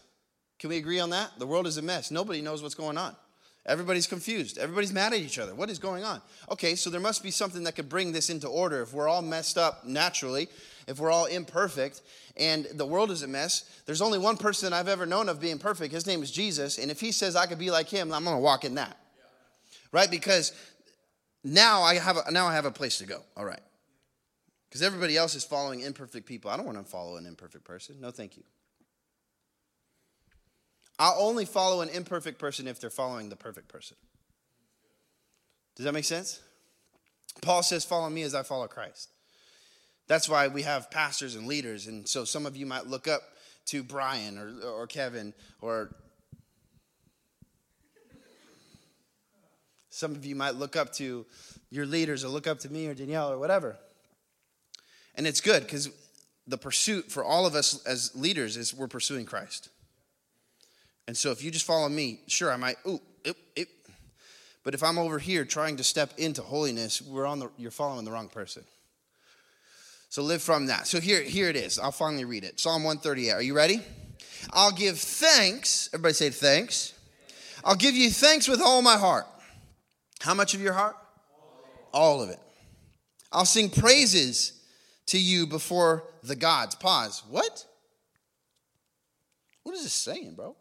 Can 0.59 0.71
we 0.71 0.77
agree 0.77 1.01
on 1.01 1.11
that? 1.11 1.31
The 1.39 1.47
world 1.47 1.67
is 1.67 1.77
a 1.77 1.83
mess. 1.83 2.11
Nobody 2.11 2.41
knows 2.41 2.62
what's 2.62 2.75
going 2.75 2.97
on. 2.97 3.17
Everybody's 3.64 4.09
confused. 4.09 4.59
Everybody's 4.59 4.92
mad 4.92 5.12
at 5.12 5.21
each 5.21 5.38
other. 5.38 5.54
What 5.54 5.71
is 5.71 5.78
going 5.78 6.02
on? 6.02 6.21
Okay, 6.50 6.75
so 6.75 6.90
there 6.90 7.00
must 7.00 7.23
be 7.23 7.31
something 7.31 7.62
that 7.64 7.76
could 7.76 7.88
bring 7.88 8.11
this 8.11 8.28
into 8.28 8.49
order. 8.49 8.83
If 8.83 8.92
we're 8.92 9.09
all 9.09 9.23
messed 9.23 9.57
up 9.57 9.87
naturally, 9.87 10.49
if 10.88 10.99
we're 10.99 11.12
all 11.12 11.26
imperfect, 11.26 12.02
and 12.37 12.66
the 12.75 12.87
world 12.87 13.11
is 13.11 13.23
a 13.23 13.28
mess, 13.28 13.83
there's 13.87 14.02
only 14.02 14.19
one 14.19 14.37
person 14.37 14.73
I've 14.73 14.88
ever 14.88 15.07
known 15.07 15.28
of 15.28 15.40
being 15.40 15.59
perfect. 15.59 15.92
His 15.92 16.07
name 16.07 16.23
is 16.23 16.31
Jesus. 16.31 16.78
And 16.78 16.90
if 16.90 17.00
he 17.00 17.12
says 17.12 17.37
I 17.37 17.47
could 17.47 17.59
be 17.59 17.71
like 17.71 17.88
him, 17.88 18.12
I'm 18.12 18.25
going 18.25 18.37
to 18.37 18.42
walk 18.42 18.64
in 18.64 18.75
that. 18.76 18.97
Right? 19.92 20.11
Because 20.11 20.52
now 21.45 21.83
I 21.83 21.97
have 21.97 22.16
a, 22.16 22.31
now 22.33 22.47
I 22.47 22.54
have 22.54 22.64
a 22.64 22.71
place 22.71 22.99
to 22.99 23.07
go. 23.07 23.21
All 23.37 23.45
right. 23.45 23.61
Because 24.69 24.83
everybody 24.83 25.16
else 25.16 25.35
is 25.35 25.45
following 25.45 25.81
imperfect 25.81 26.26
people. 26.26 26.50
I 26.50 26.57
don't 26.57 26.64
want 26.64 26.78
to 26.78 26.85
follow 26.85 27.16
an 27.16 27.26
imperfect 27.26 27.64
person. 27.64 28.00
No, 28.00 28.11
thank 28.11 28.37
you. 28.37 28.42
I'll 31.02 31.16
only 31.18 31.47
follow 31.47 31.80
an 31.80 31.88
imperfect 31.88 32.38
person 32.38 32.68
if 32.68 32.78
they're 32.78 32.88
following 32.88 33.28
the 33.28 33.35
perfect 33.35 33.66
person. 33.66 33.97
Does 35.75 35.85
that 35.85 35.94
make 35.94 36.04
sense? 36.04 36.40
Paul 37.40 37.64
says, 37.64 37.85
Follow 37.85 38.09
me 38.09 38.23
as 38.23 38.37
I 38.37 38.44
follow 38.44 38.68
Christ. 38.68 39.11
That's 40.06 40.28
why 40.28 40.47
we 40.47 40.62
have 40.62 40.92
pastors 40.92 41.35
and 41.35 41.49
leaders. 41.49 41.88
And 41.88 42.09
so 42.09 42.25
some 42.25 42.47
of 42.47 42.56
you 42.56 42.66
might 42.66 42.87
look 42.87 43.09
up 43.09 43.23
to 43.66 43.82
Brian 43.82 44.38
or, 44.38 44.52
or 44.64 44.87
Kevin 44.87 45.35
or 45.61 45.92
some 49.90 50.12
of 50.12 50.25
you 50.25 50.37
might 50.37 50.54
look 50.54 50.76
up 50.76 50.92
to 50.94 51.26
your 51.68 51.85
leaders 51.85 52.25
or 52.25 52.28
look 52.28 52.47
up 52.47 52.61
to 52.61 52.71
me 52.71 52.87
or 52.87 52.94
Danielle 52.94 53.32
or 53.32 53.38
whatever. 53.38 53.76
And 55.16 55.26
it's 55.26 55.40
good 55.40 55.64
because 55.64 55.90
the 56.47 56.59
pursuit 56.59 57.11
for 57.11 57.25
all 57.25 57.44
of 57.44 57.56
us 57.56 57.85
as 57.87 58.14
leaders 58.14 58.56
is 58.56 58.73
we're 58.73 58.87
pursuing 58.87 59.26
Christ. 59.26 59.68
And 61.06 61.16
so 61.16 61.30
if 61.30 61.42
you 61.42 61.50
just 61.50 61.66
follow 61.66 61.88
me, 61.88 62.21
sure, 62.26 62.52
I 62.52 62.56
might, 62.56 62.76
ooh, 62.87 63.00
oop, 63.26 63.37
oop. 63.59 63.68
But 64.64 64.75
if 64.75 64.82
I'm 64.82 64.99
over 64.99 65.18
here 65.18 65.44
trying 65.44 65.76
to 65.78 65.85
step 65.85 66.12
into 66.16 66.42
holiness, 66.42 67.02
we're 67.02 67.26
on 67.26 67.40
the, 67.40 67.50
you're 67.56 67.73
following 67.73 68.04
the 68.04 68.12
wrong 68.12 68.28
person. 68.28 68.62
So 70.09 70.23
live 70.23 70.42
from 70.42 70.66
that. 70.66 70.87
So 70.87 71.00
here, 71.00 71.23
here 71.23 71.49
it 71.49 71.56
is. 71.56 71.78
I'll 71.78 71.90
finally 71.90 72.25
read 72.25 72.44
it. 72.44 72.61
Psalm 72.61 72.85
138. 72.85 73.30
Are 73.30 73.42
you 73.42 73.54
ready? 73.54 73.80
I'll 74.52 74.71
give 74.71 74.99
thanks. 74.99 75.88
Everybody 75.92 76.14
say 76.14 76.30
thanks. 76.30 76.92
I'll 77.64 77.76
give 77.76 77.94
you 77.94 78.11
thanks 78.11 78.47
with 78.47 78.61
all 78.61 78.82
my 78.82 78.97
heart. 78.97 79.26
How 80.21 80.35
much 80.35 80.54
of 80.54 80.61
your 80.61 80.75
heart? 80.75 80.97
All 81.92 82.23
of 82.23 82.30
it. 82.30 82.38
I'll 83.32 83.44
sing 83.44 83.71
praises 83.71 84.61
to 85.06 85.18
you 85.18 85.47
before 85.47 86.04
the 86.23 86.37
gods. 86.37 86.75
Pause. 86.75 87.23
What? 87.30 87.66
What 89.62 89.75
is 89.75 89.82
this 89.82 89.92
saying, 89.92 90.35
bro? 90.35 90.56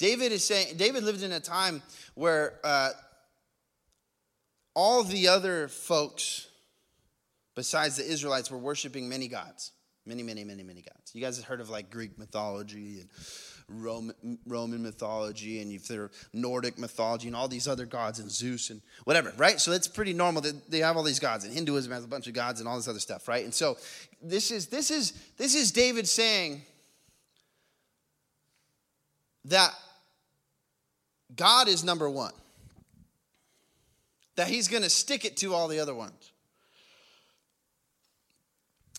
David 0.00 0.32
is 0.32 0.42
saying, 0.42 0.78
David 0.78 1.04
lived 1.04 1.22
in 1.22 1.30
a 1.30 1.40
time 1.40 1.82
where 2.14 2.58
uh, 2.64 2.90
all 4.74 5.04
the 5.04 5.28
other 5.28 5.68
folks 5.68 6.48
besides 7.54 7.96
the 7.96 8.10
Israelites 8.10 8.50
were 8.50 8.58
worshiping 8.58 9.08
many 9.08 9.28
gods. 9.28 9.72
Many, 10.06 10.22
many, 10.22 10.42
many, 10.44 10.62
many 10.62 10.80
gods. 10.80 11.14
You 11.14 11.20
guys 11.20 11.36
have 11.36 11.44
heard 11.44 11.60
of 11.60 11.68
like 11.68 11.90
Greek 11.90 12.18
mythology 12.18 13.00
and 13.00 13.10
Roman, 13.68 14.38
Roman 14.46 14.82
mythology 14.82 15.60
and 15.60 15.70
if 15.70 15.86
they're 15.86 16.10
Nordic 16.32 16.78
mythology 16.78 17.26
and 17.26 17.36
all 17.36 17.48
these 17.48 17.68
other 17.68 17.84
gods 17.84 18.18
and 18.18 18.30
Zeus 18.30 18.70
and 18.70 18.80
whatever, 19.04 19.34
right? 19.36 19.60
So 19.60 19.72
it's 19.72 19.86
pretty 19.86 20.14
normal 20.14 20.40
that 20.40 20.70
they 20.70 20.78
have 20.78 20.96
all 20.96 21.02
these 21.02 21.20
gods 21.20 21.44
and 21.44 21.52
Hinduism 21.52 21.92
has 21.92 22.04
a 22.04 22.08
bunch 22.08 22.26
of 22.26 22.32
gods 22.32 22.60
and 22.60 22.68
all 22.68 22.76
this 22.76 22.88
other 22.88 22.98
stuff, 22.98 23.28
right? 23.28 23.44
And 23.44 23.52
so 23.52 23.76
this 24.22 24.50
is 24.50 24.68
this 24.68 24.90
is 24.90 25.12
this 25.36 25.54
is 25.54 25.70
David 25.70 26.08
saying 26.08 26.62
that 29.44 29.74
God 31.36 31.68
is 31.68 31.84
number 31.84 32.08
one. 32.08 32.32
That 34.36 34.48
he's 34.48 34.68
going 34.68 34.82
to 34.82 34.90
stick 34.90 35.24
it 35.24 35.36
to 35.38 35.54
all 35.54 35.68
the 35.68 35.80
other 35.80 35.94
ones. 35.94 36.32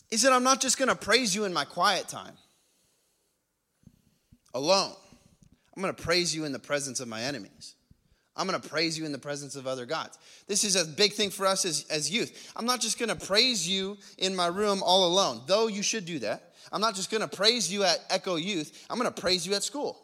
He 0.10 0.18
said, 0.18 0.34
I'm 0.34 0.44
not 0.44 0.60
just 0.62 0.78
going 0.78 0.90
to 0.90 0.96
praise 0.96 1.34
you 1.34 1.46
in 1.46 1.54
my 1.54 1.66
quiet 1.66 2.08
time 2.08 2.34
alone. 4.54 4.94
I'm 5.76 5.82
going 5.82 5.96
to 5.96 6.04
praise 6.04 6.36
you 6.36 6.44
in 6.44 6.52
the 6.52 6.60
presence 6.60 7.00
of 7.00 7.08
my 7.08 7.22
enemies. 7.22 7.76
I'm 8.36 8.48
going 8.48 8.60
to 8.60 8.70
praise 8.70 8.98
you 8.98 9.06
in 9.06 9.12
the 9.12 9.18
presence 9.18 9.56
of 9.56 9.68
other 9.68 9.86
gods. 9.86 10.18
This 10.48 10.64
is 10.64 10.76
a 10.76 10.86
big 10.86 11.14
thing 11.14 11.30
for 11.30 11.46
us 11.46 11.66
as, 11.66 11.86
as 11.90 12.10
youth. 12.12 12.52
I'm 12.56 12.66
not 12.66 12.82
just 12.82 12.98
going 13.00 13.10
to 13.10 13.26
praise 13.26 13.68
you 13.68 13.98
in 14.18 14.36
my 14.36 14.48
room 14.48 14.82
all 14.84 15.08
alone, 15.08 15.42
though 15.48 15.68
you 15.68 15.84
should 15.84 16.06
do 16.06 16.20
that. 16.20 16.54
I'm 16.72 16.82
not 16.82 16.96
just 16.96 17.12
going 17.12 17.22
to 17.22 17.28
praise 17.28 17.72
you 17.72 17.84
at 17.84 18.00
Echo 18.10 18.36
Youth. 18.36 18.86
I'm 18.90 18.98
going 18.98 19.12
to 19.12 19.22
praise 19.22 19.46
you 19.46 19.54
at 19.54 19.64
school. 19.64 20.00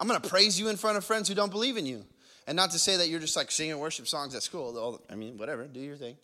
I'm 0.00 0.08
going 0.08 0.20
to 0.20 0.28
praise 0.28 0.58
you 0.58 0.68
in 0.68 0.76
front 0.76 0.96
of 0.96 1.04
friends 1.04 1.28
who 1.28 1.34
don't 1.34 1.52
believe 1.52 1.76
in 1.76 1.84
you. 1.84 2.04
And 2.46 2.56
not 2.56 2.70
to 2.70 2.78
say 2.78 2.96
that 2.96 3.08
you're 3.08 3.20
just 3.20 3.36
like 3.36 3.50
singing 3.50 3.78
worship 3.78 4.08
songs 4.08 4.34
at 4.34 4.42
school. 4.42 5.00
I 5.10 5.14
mean, 5.14 5.36
whatever, 5.36 5.66
do 5.66 5.78
your 5.78 5.96
thing. 5.96 6.16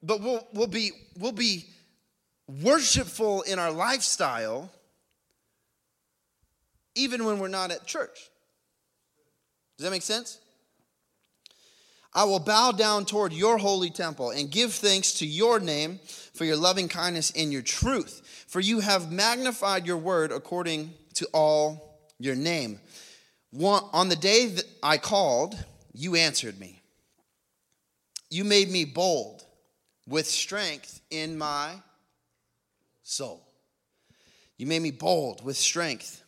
But 0.00 0.20
we'll, 0.20 0.46
we'll, 0.54 0.68
be, 0.68 0.92
we'll 1.18 1.32
be 1.32 1.66
worshipful 2.62 3.42
in 3.42 3.58
our 3.58 3.72
lifestyle 3.72 4.70
even 6.94 7.24
when 7.24 7.40
we're 7.40 7.48
not 7.48 7.72
at 7.72 7.86
church. 7.86 8.30
Does 9.76 9.84
that 9.84 9.90
make 9.90 10.02
sense? 10.02 10.38
I 12.14 12.24
will 12.24 12.40
bow 12.40 12.72
down 12.72 13.04
toward 13.04 13.32
your 13.32 13.58
holy 13.58 13.90
temple 13.90 14.30
and 14.30 14.50
give 14.50 14.72
thanks 14.72 15.14
to 15.14 15.26
your 15.26 15.60
name 15.60 16.00
for 16.32 16.44
your 16.44 16.56
loving 16.56 16.88
kindness 16.88 17.32
and 17.36 17.52
your 17.52 17.62
truth. 17.62 18.44
For 18.48 18.60
you 18.60 18.80
have 18.80 19.12
magnified 19.12 19.86
your 19.86 19.98
word 19.98 20.32
according 20.32 20.94
to 21.18 21.26
all 21.32 22.00
your 22.18 22.34
name. 22.34 22.80
On 23.60 24.08
the 24.08 24.16
day 24.16 24.46
that 24.46 24.64
I 24.82 24.98
called, 24.98 25.56
you 25.92 26.14
answered 26.16 26.58
me. 26.58 26.80
You 28.30 28.44
made 28.44 28.70
me 28.70 28.84
bold 28.84 29.44
with 30.06 30.26
strength 30.26 31.00
in 31.10 31.38
my 31.38 31.74
soul. 33.02 33.42
You 34.58 34.66
made 34.66 34.82
me 34.82 34.90
bold 34.90 35.44
with 35.44 35.56
strength 35.56 36.22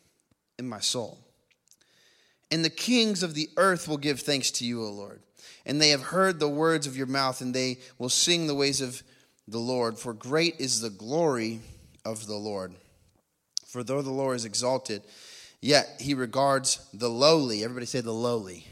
in 0.58 0.68
my 0.68 0.80
soul. 0.80 1.18
And 2.50 2.64
the 2.64 2.70
kings 2.70 3.22
of 3.22 3.34
the 3.34 3.48
earth 3.56 3.86
will 3.86 3.98
give 3.98 4.20
thanks 4.20 4.50
to 4.52 4.64
you, 4.64 4.84
O 4.84 4.90
Lord. 4.90 5.20
And 5.66 5.80
they 5.80 5.90
have 5.90 6.02
heard 6.02 6.40
the 6.40 6.48
words 6.48 6.86
of 6.86 6.96
your 6.96 7.06
mouth, 7.06 7.40
and 7.40 7.54
they 7.54 7.78
will 7.98 8.08
sing 8.08 8.46
the 8.46 8.54
ways 8.54 8.80
of 8.80 9.02
the 9.46 9.58
Lord. 9.58 9.98
For 9.98 10.14
great 10.14 10.58
is 10.58 10.80
the 10.80 10.90
glory 10.90 11.60
of 12.04 12.26
the 12.26 12.36
Lord. 12.36 12.74
For 13.70 13.84
though 13.84 14.02
the 14.02 14.10
Lord 14.10 14.34
is 14.34 14.44
exalted, 14.44 15.02
yet 15.60 15.88
he 16.00 16.14
regards 16.14 16.84
the 16.92 17.08
lowly. 17.08 17.62
Everybody 17.62 17.86
say 17.86 18.00
the 18.00 18.12
lowly. 18.12 18.66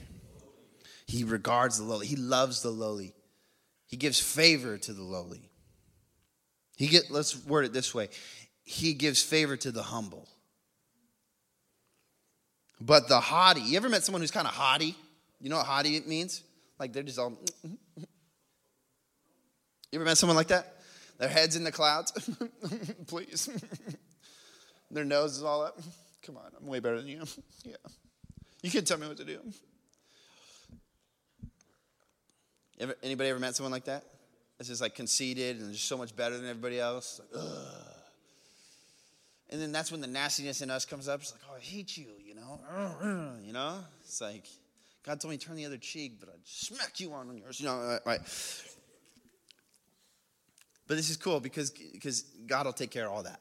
He 1.07 1.23
regards 1.23 1.79
the 1.79 1.85
lowly. 1.85 2.09
He 2.09 2.17
loves 2.17 2.63
the 2.63 2.71
lowly. 2.71 3.15
He 3.87 3.97
gives 3.97 4.19
favor 4.19 4.77
to 4.77 4.93
the 4.93 5.05
lowly. 5.05 5.51
He 6.77 6.89
get 6.89 7.13
let's 7.13 7.47
word 7.47 7.65
it 7.65 7.73
this 7.73 7.95
way. 7.95 8.09
He 8.65 8.93
gives 8.93 9.23
favor 9.23 9.57
to 9.57 9.71
the 9.71 9.85
humble. 9.85 10.29
But 12.81 13.09
the 13.09 13.21
haughty, 13.21 13.61
you 13.61 13.77
ever 13.77 13.89
met 13.89 14.03
someone 14.03 14.21
who's 14.21 14.33
kind 14.33 14.49
of 14.49 14.53
haughty? 14.53 14.97
You 15.41 15.49
know 15.49 15.59
what 15.59 15.67
haughty 15.67 16.01
means? 16.01 16.43
Like 16.79 16.93
they're 16.93 17.05
just 17.05 17.21
all 17.21 17.31
mm, 17.31 17.49
mm, 17.65 17.77
mm. 18.01 18.05
You 19.93 20.01
ever 20.01 20.05
met 20.05 20.19
someone 20.19 20.37
like 20.37 20.49
that? 20.49 20.75
Their 21.19 21.29
head's 21.29 21.55
in 21.55 21.63
the 21.63 21.73
clouds. 21.73 22.13
Please. 23.07 23.49
Their 24.91 25.05
nose 25.05 25.37
is 25.37 25.43
all 25.43 25.63
up. 25.63 25.79
Come 26.23 26.37
on, 26.37 26.51
I'm 26.59 26.67
way 26.67 26.81
better 26.81 26.99
than 26.99 27.09
you. 27.09 27.23
Yeah. 27.65 27.77
You 28.63 28.71
can 28.71 28.85
tell 28.85 28.99
me 28.99 29.07
what 29.07 29.17
to 29.19 29.25
do. 29.25 29.39
Ever, 32.81 32.95
anybody 33.03 33.31
ever 33.31 33.39
met 33.39 33.55
someone 33.55 33.73
like 33.73 33.85
that? 33.85 34.05
It's 34.59 34.69
just 34.69 34.81
like 34.81 34.95
conceited 34.95 35.61
and 35.61 35.73
just 35.73 35.87
so 35.87 35.97
much 35.97 36.17
better 36.17 36.37
than 36.37 36.49
everybody 36.49 36.81
else. 36.81 37.21
Like, 37.33 37.45
and 39.51 39.61
then 39.61 39.73
that's 39.73 39.91
when 39.91 40.01
the 40.01 40.07
nastiness 40.07 40.61
in 40.61 40.71
us 40.71 40.85
comes 40.85 41.09
up. 41.09 41.21
It's 41.21 41.33
like, 41.33 41.41
oh, 41.51 41.57
I 41.57 41.61
hate 41.61 41.97
you, 41.97 42.09
you 42.25 42.35
know? 42.35 42.61
You 43.45 43.53
know? 43.53 43.79
It's 44.01 44.21
like, 44.21 44.45
God 45.05 45.21
told 45.21 45.31
me 45.33 45.39
to 45.39 45.47
turn 45.47 45.57
the 45.57 45.65
other 45.65 45.79
cheek, 45.79 46.19
but 46.21 46.29
I'd 46.29 46.45
smack 46.45 47.01
you 47.01 47.13
on 47.13 47.37
yours. 47.39 47.61
You 47.61 47.67
know, 47.67 47.99
right? 48.05 48.21
But 50.87 50.97
this 50.97 51.11
is 51.11 51.17
cool 51.17 51.41
because, 51.41 51.71
because 51.71 52.23
God 52.47 52.67
will 52.67 52.73
take 52.73 52.91
care 52.91 53.07
of 53.07 53.13
all 53.13 53.23
that. 53.23 53.41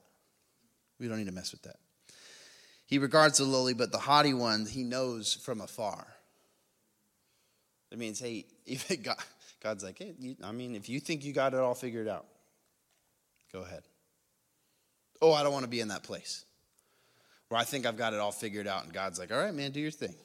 We 1.00 1.08
don't 1.08 1.18
need 1.18 1.28
to 1.28 1.34
mess 1.34 1.52
with 1.52 1.64
that. 1.64 1.78
He 2.86 2.98
regards 2.98 3.38
the 3.38 3.44
lowly, 3.44 3.74
but 3.74 3.92
the 3.92 3.98
haughty 3.98 4.34
one 4.34 4.66
he 4.66 4.84
knows 4.84 5.34
from 5.34 5.62
afar. 5.62 6.08
That 7.90 8.00
means, 8.00 8.20
hey, 8.20 8.46
even 8.66 9.02
God, 9.02 9.18
God's 9.62 9.84
like, 9.84 10.00
hey, 10.00 10.16
you, 10.20 10.36
I 10.44 10.52
mean, 10.52 10.76
if 10.76 10.90
you 10.90 11.00
think 11.00 11.24
you 11.24 11.34
got 11.34 11.54
it 11.54 11.60
all 11.60 11.76
figured 11.76 12.08
out, 12.08 12.26
go 13.52 13.62
ahead. 13.62 13.84
Oh, 15.22 15.34
I 15.34 15.44
don't 15.44 15.54
want 15.54 15.66
to 15.66 15.70
be 15.70 15.80
in 15.80 15.88
that 15.90 16.04
place 16.04 16.46
where 17.50 17.60
I 17.60 17.64
think 17.64 17.86
I've 17.86 17.98
got 17.98 18.14
it 18.14 18.20
all 18.20 18.32
figured 18.32 18.68
out, 18.68 18.84
and 18.84 18.94
God's 18.94 19.20
like, 19.20 19.32
all 19.32 19.40
right, 19.40 19.54
man, 19.54 19.72
do 19.72 19.80
your 19.80 19.92
thing. 19.92 20.16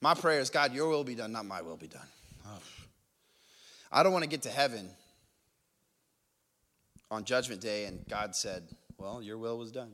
My 0.00 0.14
prayer 0.14 0.40
is, 0.40 0.50
God, 0.50 0.72
your 0.72 0.88
will 0.88 1.04
be 1.04 1.14
done, 1.14 1.32
not 1.32 1.46
my 1.46 1.62
will 1.62 1.76
be 1.76 1.88
done. 1.88 2.06
Oh. 2.46 2.58
I 3.90 4.02
don't 4.02 4.12
want 4.12 4.24
to 4.24 4.28
get 4.28 4.42
to 4.42 4.50
heaven 4.50 4.90
on 7.10 7.24
Judgment 7.24 7.60
Day, 7.60 7.86
and 7.86 8.04
God 8.08 8.36
said, 8.36 8.68
well, 8.98 9.22
your 9.22 9.38
will 9.38 9.56
was 9.56 9.70
done. 9.70 9.92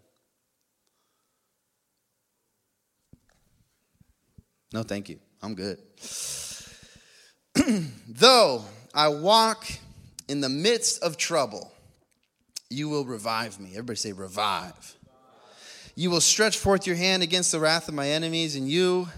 No, 4.73 4.83
thank 4.83 5.09
you. 5.09 5.21
I'm 5.43 5.55
good. 5.55 5.79
Though 8.09 8.65
I 8.93 9.09
walk 9.09 9.67
in 10.27 10.41
the 10.41 10.49
midst 10.49 11.03
of 11.03 11.17
trouble, 11.17 11.71
you 12.71 12.89
will 12.89 13.05
revive 13.05 13.61
me. 13.61 13.71
Everybody 13.71 13.97
say, 13.97 14.13
revive. 14.13 14.97
You 15.95 16.11
will 16.11 16.21
stretch 16.21 16.59
forth 16.59 16.87
your 16.87 16.97
hand 16.97 17.23
against 17.23 17.53
the 17.53 17.61
wrath 17.61 17.87
of 17.87 17.95
my 17.95 18.09
enemies, 18.09 18.57
and 18.57 18.69
you 18.69 19.09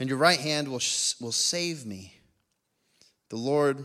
and 0.00 0.08
your 0.08 0.18
right 0.18 0.40
hand 0.40 0.66
will, 0.66 0.80
will 1.20 1.32
save 1.32 1.86
me. 1.86 2.14
The 3.28 3.36
Lord 3.36 3.84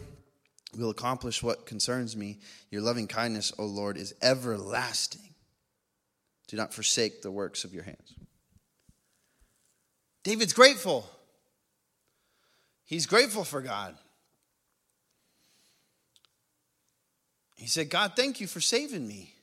will 0.78 0.90
accomplish 0.90 1.42
what 1.42 1.66
concerns 1.66 2.16
me. 2.16 2.40
Your 2.70 2.82
loving 2.82 3.08
kindness, 3.08 3.52
O 3.58 3.66
Lord, 3.66 3.98
is 3.98 4.14
everlasting. 4.22 5.34
Do 6.48 6.58
not 6.58 6.74
forsake 6.74 7.22
the 7.22 7.32
works 7.32 7.64
of 7.64 7.74
your 7.74 7.84
hands. 7.84 8.14
David's 10.24 10.54
grateful. 10.54 11.10
He's 12.86 13.06
grateful 13.06 13.44
for 13.44 13.62
God. 13.62 13.96
He 17.56 17.68
said, 17.68 17.90
God, 17.90 18.14
thank 18.16 18.40
you 18.40 18.48
for 18.48 18.62
saving 18.62 19.08
me. 19.08 19.34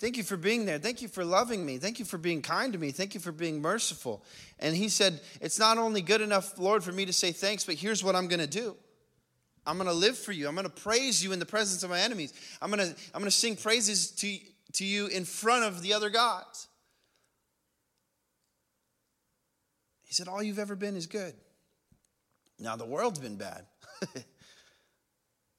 Thank 0.00 0.16
you 0.16 0.22
for 0.22 0.36
being 0.36 0.66
there. 0.66 0.78
Thank 0.78 1.02
you 1.02 1.08
for 1.08 1.24
loving 1.24 1.64
me. 1.64 1.78
Thank 1.78 1.98
you 1.98 2.04
for 2.04 2.18
being 2.18 2.42
kind 2.42 2.72
to 2.72 2.78
me. 2.78 2.90
Thank 2.90 3.14
you 3.14 3.20
for 3.20 3.32
being 3.32 3.60
merciful. 3.60 4.24
And 4.58 4.74
he 4.74 4.88
said, 4.88 5.20
It's 5.40 5.58
not 5.58 5.78
only 5.78 6.02
good 6.02 6.20
enough, 6.20 6.58
Lord, 6.58 6.84
for 6.84 6.92
me 6.92 7.06
to 7.06 7.12
say 7.12 7.32
thanks, 7.32 7.64
but 7.64 7.76
here's 7.76 8.04
what 8.04 8.14
I'm 8.14 8.28
going 8.28 8.40
to 8.40 8.46
do. 8.46 8.76
I'm 9.66 9.76
going 9.76 9.88
to 9.88 9.94
live 9.94 10.18
for 10.18 10.32
you. 10.32 10.46
I'm 10.46 10.54
going 10.54 10.66
to 10.66 10.70
praise 10.70 11.24
you 11.24 11.32
in 11.32 11.38
the 11.38 11.46
presence 11.46 11.82
of 11.82 11.90
my 11.90 12.00
enemies. 12.00 12.32
I'm 12.60 12.70
going 12.70 12.80
to, 12.80 12.94
I'm 13.14 13.20
going 13.20 13.24
to 13.24 13.30
sing 13.30 13.56
praises 13.56 14.10
to, 14.12 14.38
to 14.74 14.84
you 14.84 15.06
in 15.06 15.24
front 15.24 15.64
of 15.64 15.82
the 15.82 15.94
other 15.94 16.10
gods. 16.10 16.68
He 20.04 20.12
said, 20.12 20.28
All 20.28 20.42
you've 20.42 20.58
ever 20.58 20.76
been 20.76 20.96
is 20.96 21.06
good. 21.06 21.34
Now, 22.58 22.76
the 22.76 22.84
world's 22.84 23.18
been 23.18 23.36
bad. 23.36 23.64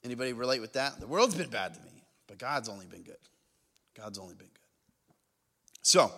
Anybody 0.03 0.33
relate 0.33 0.61
with 0.61 0.73
that? 0.73 0.99
The 0.99 1.07
world's 1.07 1.35
been 1.35 1.49
bad 1.49 1.73
to 1.73 1.81
me, 1.81 2.03
but 2.27 2.37
God's 2.37 2.69
only 2.69 2.85
been 2.85 3.03
good. 3.03 3.17
God's 3.97 4.19
only 4.19 4.35
been 4.35 4.47
good. 4.47 5.15
So, 5.81 6.11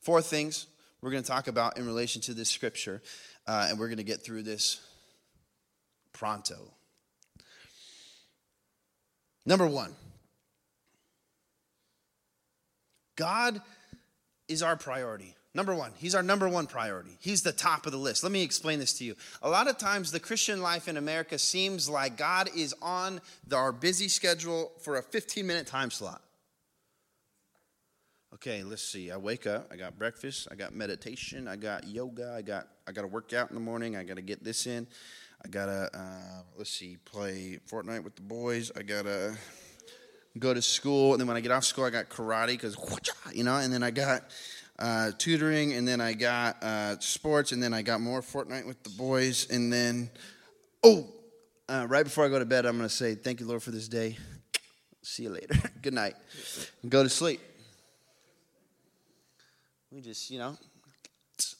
four 0.00 0.20
things 0.20 0.66
we're 1.00 1.10
going 1.10 1.22
to 1.22 1.28
talk 1.28 1.48
about 1.48 1.78
in 1.78 1.86
relation 1.86 2.20
to 2.22 2.34
this 2.34 2.48
scripture, 2.48 3.02
uh, 3.46 3.68
and 3.70 3.78
we're 3.78 3.86
going 3.86 3.98
to 3.98 4.04
get 4.04 4.22
through 4.22 4.42
this 4.42 4.80
pronto. 6.12 6.72
Number 9.46 9.66
one, 9.66 9.94
God 13.16 13.60
is 14.48 14.62
our 14.62 14.76
priority. 14.76 15.34
Number 15.52 15.74
one, 15.74 15.92
He's 15.96 16.14
our 16.14 16.22
number 16.22 16.48
one 16.48 16.66
priority. 16.66 17.16
He's 17.20 17.42
the 17.42 17.52
top 17.52 17.86
of 17.86 17.92
the 17.92 17.98
list. 17.98 18.22
Let 18.22 18.32
me 18.32 18.42
explain 18.42 18.78
this 18.78 18.92
to 18.98 19.04
you. 19.04 19.16
A 19.42 19.50
lot 19.50 19.68
of 19.68 19.78
times, 19.78 20.12
the 20.12 20.20
Christian 20.20 20.62
life 20.62 20.86
in 20.86 20.96
America 20.96 21.38
seems 21.38 21.88
like 21.88 22.16
God 22.16 22.48
is 22.54 22.74
on 22.80 23.20
our 23.52 23.72
busy 23.72 24.08
schedule 24.08 24.72
for 24.80 24.96
a 24.96 25.02
15 25.02 25.46
minute 25.46 25.66
time 25.66 25.90
slot. 25.90 26.22
Okay, 28.32 28.62
let's 28.62 28.82
see. 28.82 29.10
I 29.10 29.16
wake 29.16 29.46
up, 29.46 29.68
I 29.72 29.76
got 29.76 29.98
breakfast, 29.98 30.46
I 30.52 30.54
got 30.54 30.72
meditation, 30.72 31.48
I 31.48 31.56
got 31.56 31.88
yoga, 31.88 32.32
I 32.36 32.42
got 32.42 32.68
I 32.86 32.92
got 32.92 33.02
to 33.02 33.08
work 33.08 33.32
out 33.32 33.50
in 33.50 33.54
the 33.54 33.60
morning, 33.60 33.96
I 33.96 34.04
got 34.04 34.16
to 34.16 34.22
get 34.22 34.44
this 34.44 34.66
in. 34.66 34.86
I 35.44 35.48
got 35.48 35.66
to 35.66 35.90
uh, 35.94 36.42
let's 36.56 36.70
see, 36.70 36.96
play 37.04 37.58
Fortnite 37.70 38.04
with 38.04 38.16
the 38.16 38.22
boys. 38.22 38.70
I 38.76 38.82
got 38.82 39.04
to 39.04 39.36
go 40.38 40.54
to 40.54 40.62
school, 40.62 41.12
and 41.12 41.20
then 41.20 41.26
when 41.26 41.36
I 41.36 41.40
get 41.40 41.50
off 41.50 41.64
school, 41.64 41.84
I 41.84 41.90
got 41.90 42.08
karate 42.08 42.58
cuz 42.58 42.76
you 43.32 43.44
know, 43.44 43.56
and 43.56 43.72
then 43.72 43.82
I 43.82 43.90
got 43.90 44.30
uh, 44.78 45.12
tutoring, 45.18 45.74
and 45.74 45.86
then 45.86 46.00
I 46.00 46.14
got 46.14 46.62
uh, 46.62 46.98
sports, 47.00 47.52
and 47.52 47.62
then 47.62 47.74
I 47.74 47.82
got 47.82 48.00
more 48.00 48.22
Fortnite 48.22 48.66
with 48.66 48.82
the 48.82 48.90
boys, 48.90 49.48
and 49.50 49.72
then, 49.72 50.10
oh, 50.82 51.06
uh, 51.68 51.86
right 51.88 52.04
before 52.04 52.24
I 52.24 52.28
go 52.28 52.38
to 52.38 52.44
bed, 52.44 52.66
I'm 52.66 52.78
to 52.80 52.88
say, 52.88 53.14
Thank 53.14 53.40
you, 53.40 53.46
Lord, 53.46 53.62
for 53.62 53.70
this 53.70 53.88
day. 53.88 54.16
See 55.02 55.22
you 55.24 55.30
later. 55.30 55.54
Good 55.82 55.94
night. 55.94 56.14
Go 56.88 57.02
to 57.02 57.08
sleep. 57.08 57.40
We 59.90 60.00
just, 60.00 60.30
you 60.30 60.38
know, 60.38 60.56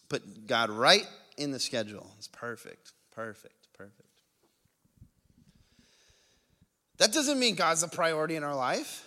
put 0.08 0.46
God 0.46 0.70
right 0.70 1.06
in 1.37 1.50
the 1.50 1.58
schedule. 1.58 2.10
It's 2.18 2.28
perfect, 2.28 2.92
perfect, 3.12 3.60
perfect. 3.80 4.08
That 6.99 7.12
doesn't 7.12 7.38
mean 7.38 7.54
God's 7.54 7.80
the 7.80 7.88
priority 7.88 8.37
in 8.37 8.44
our 8.44 8.54
life. 8.54 9.06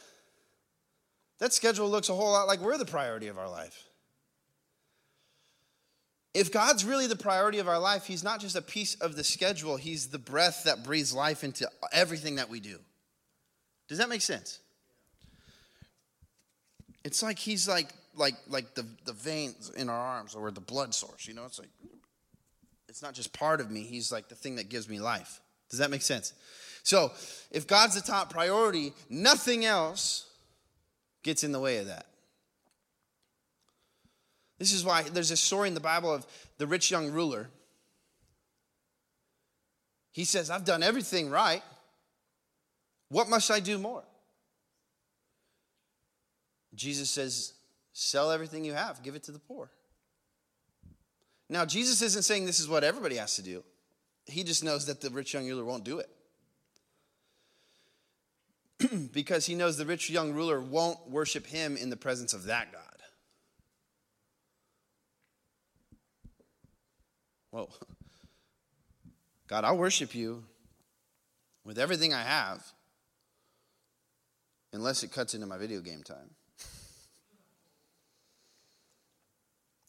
That 1.38 1.54
schedule 1.54 1.90
looks 1.90 2.10
a 2.10 2.16
whole 2.16 2.32
lot 2.32 2.48
like 2.48 2.60
we're 2.60 2.78
the 2.78 2.86
priority 2.86 3.28
of 3.28 3.38
our 3.38 3.50
life. 3.50 3.84
If 6.34 6.52
God's 6.52 6.84
really 6.84 7.06
the 7.06 7.16
priority 7.16 7.60
of 7.60 7.68
our 7.68 7.78
life, 7.78 8.06
He's 8.06 8.24
not 8.24 8.40
just 8.40 8.56
a 8.56 8.62
piece 8.64 8.96
of 8.96 9.16
the 9.16 9.24
schedule, 9.24 9.78
He's 9.78 10.08
the 10.08 10.18
breath 10.18 10.64
that 10.64 10.84
breathes 10.84 11.14
life 11.14 11.44
into 11.44 11.70
everything 11.92 12.38
that 12.38 12.50
we 12.50 12.60
do. 12.60 12.80
Does 13.88 14.00
that 14.00 14.10
make 14.10 14.22
sense? 14.22 14.60
It's 17.04 17.22
like 17.22 17.38
He's 17.38 17.68
like 17.68 17.90
like 18.16 18.36
like 18.48 18.74
the, 18.74 18.88
the 19.06 19.14
veins 19.14 19.72
in 19.78 19.90
our 19.90 19.96
arms 19.96 20.34
or 20.34 20.50
the 20.50 20.62
blood 20.62 20.96
source, 20.96 21.28
you 21.28 21.36
know? 21.36 21.46
It's 21.46 21.60
like 21.60 21.70
it's 22.94 23.02
not 23.02 23.16
just 23.16 23.34
part 23.34 23.60
of 23.60 23.72
me, 23.72 23.82
He's 23.82 24.12
like 24.12 24.30
the 24.30 24.36
thing 24.36 24.58
that 24.58 24.70
gives 24.70 24.88
me 24.88 25.00
life. 25.00 25.42
Does 25.72 25.80
that 25.80 25.90
make 25.90 26.04
sense? 26.04 26.32
So 26.84 27.12
if 27.50 27.66
God's 27.66 27.96
the 27.96 28.02
top 28.02 28.32
priority, 28.32 28.94
nothing 29.10 29.66
else 29.66 30.30
gets 31.24 31.44
in 31.44 31.52
the 31.52 31.60
way 31.60 31.78
of 31.78 31.88
that. 31.88 32.06
This 34.60 34.74
is 34.74 34.86
why 34.86 35.02
there's 35.02 35.32
a 35.32 35.38
story 35.38 35.70
in 35.70 35.74
the 35.74 35.80
Bible 35.80 36.14
of 36.14 36.28
the 36.60 36.68
rich 36.68 36.92
young 36.92 37.10
ruler. 37.10 37.50
He 40.12 40.24
says, 40.24 40.52
I've 40.52 40.64
done 40.64 40.84
everything 40.84 41.32
right. 41.32 41.64
What 43.10 43.28
must 43.28 43.50
I 43.50 43.60
do 43.60 43.80
more? 43.80 44.04
Jesus 46.76 47.10
says, 47.10 47.54
Sell 47.92 48.30
everything 48.30 48.64
you 48.64 48.74
have, 48.74 49.02
give 49.02 49.16
it 49.16 49.24
to 49.24 49.32
the 49.32 49.40
poor. 49.40 49.72
Now, 51.54 51.66
Jesus 51.66 52.02
isn't 52.02 52.24
saying 52.24 52.48
this 52.48 52.60
is 52.60 52.68
what 52.68 52.84
everybody 52.84 53.18
has 53.18 53.36
to 53.36 53.44
do. 53.44 53.64
He 54.26 54.44
just 54.44 54.64
knows 54.64 54.88
that 54.88 55.02
the 55.02 55.12
rich 55.12 55.36
young 55.36 55.48
ruler 55.48 55.64
won't 55.64 55.84
do 55.84 56.00
it. 56.00 56.10
because 59.14 59.46
he 59.46 59.54
knows 59.54 59.78
the 59.78 59.86
rich 59.86 60.10
young 60.10 60.34
ruler 60.34 60.60
won't 60.60 61.08
worship 61.08 61.46
him 61.46 61.78
in 61.78 61.92
the 61.92 61.96
presence 61.96 62.34
of 62.34 62.46
that 62.46 62.72
God. 62.72 62.82
Well, 67.52 67.70
God, 69.46 69.64
I'll 69.64 69.78
worship 69.78 70.16
you 70.16 70.46
with 71.64 71.78
everything 71.78 72.16
I 72.16 72.24
have, 72.24 72.66
unless 74.74 75.04
it 75.04 75.12
cuts 75.12 75.36
into 75.36 75.46
my 75.46 75.60
video 75.60 75.82
game 75.82 76.02
time. 76.02 76.32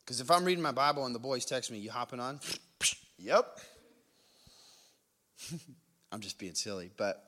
Because 0.04 0.20
if 0.20 0.30
I'm 0.30 0.44
reading 0.44 0.62
my 0.62 0.72
Bible 0.72 1.06
and 1.06 1.14
the 1.14 1.18
boys 1.18 1.44
text 1.44 1.70
me, 1.70 1.78
you 1.78 1.90
hopping 1.90 2.20
on? 2.20 2.40
yep. 3.18 3.58
I'm 6.12 6.20
just 6.20 6.38
being 6.38 6.54
silly. 6.54 6.90
But 6.96 7.24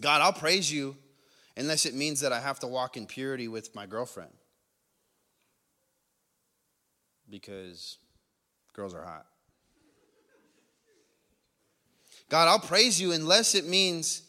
God, 0.00 0.20
I'll 0.20 0.32
praise 0.32 0.70
you 0.70 0.96
unless 1.56 1.86
it 1.86 1.94
means 1.94 2.20
that 2.20 2.32
I 2.32 2.40
have 2.40 2.60
to 2.60 2.66
walk 2.66 2.96
in 2.96 3.06
purity 3.06 3.48
with 3.48 3.74
my 3.74 3.86
girlfriend. 3.86 4.32
Because 7.30 7.96
girls 8.74 8.94
are 8.94 9.02
hot. 9.02 9.26
God, 12.28 12.48
I'll 12.48 12.58
praise 12.58 13.00
you 13.00 13.12
unless 13.12 13.54
it 13.54 13.66
means 13.66 14.22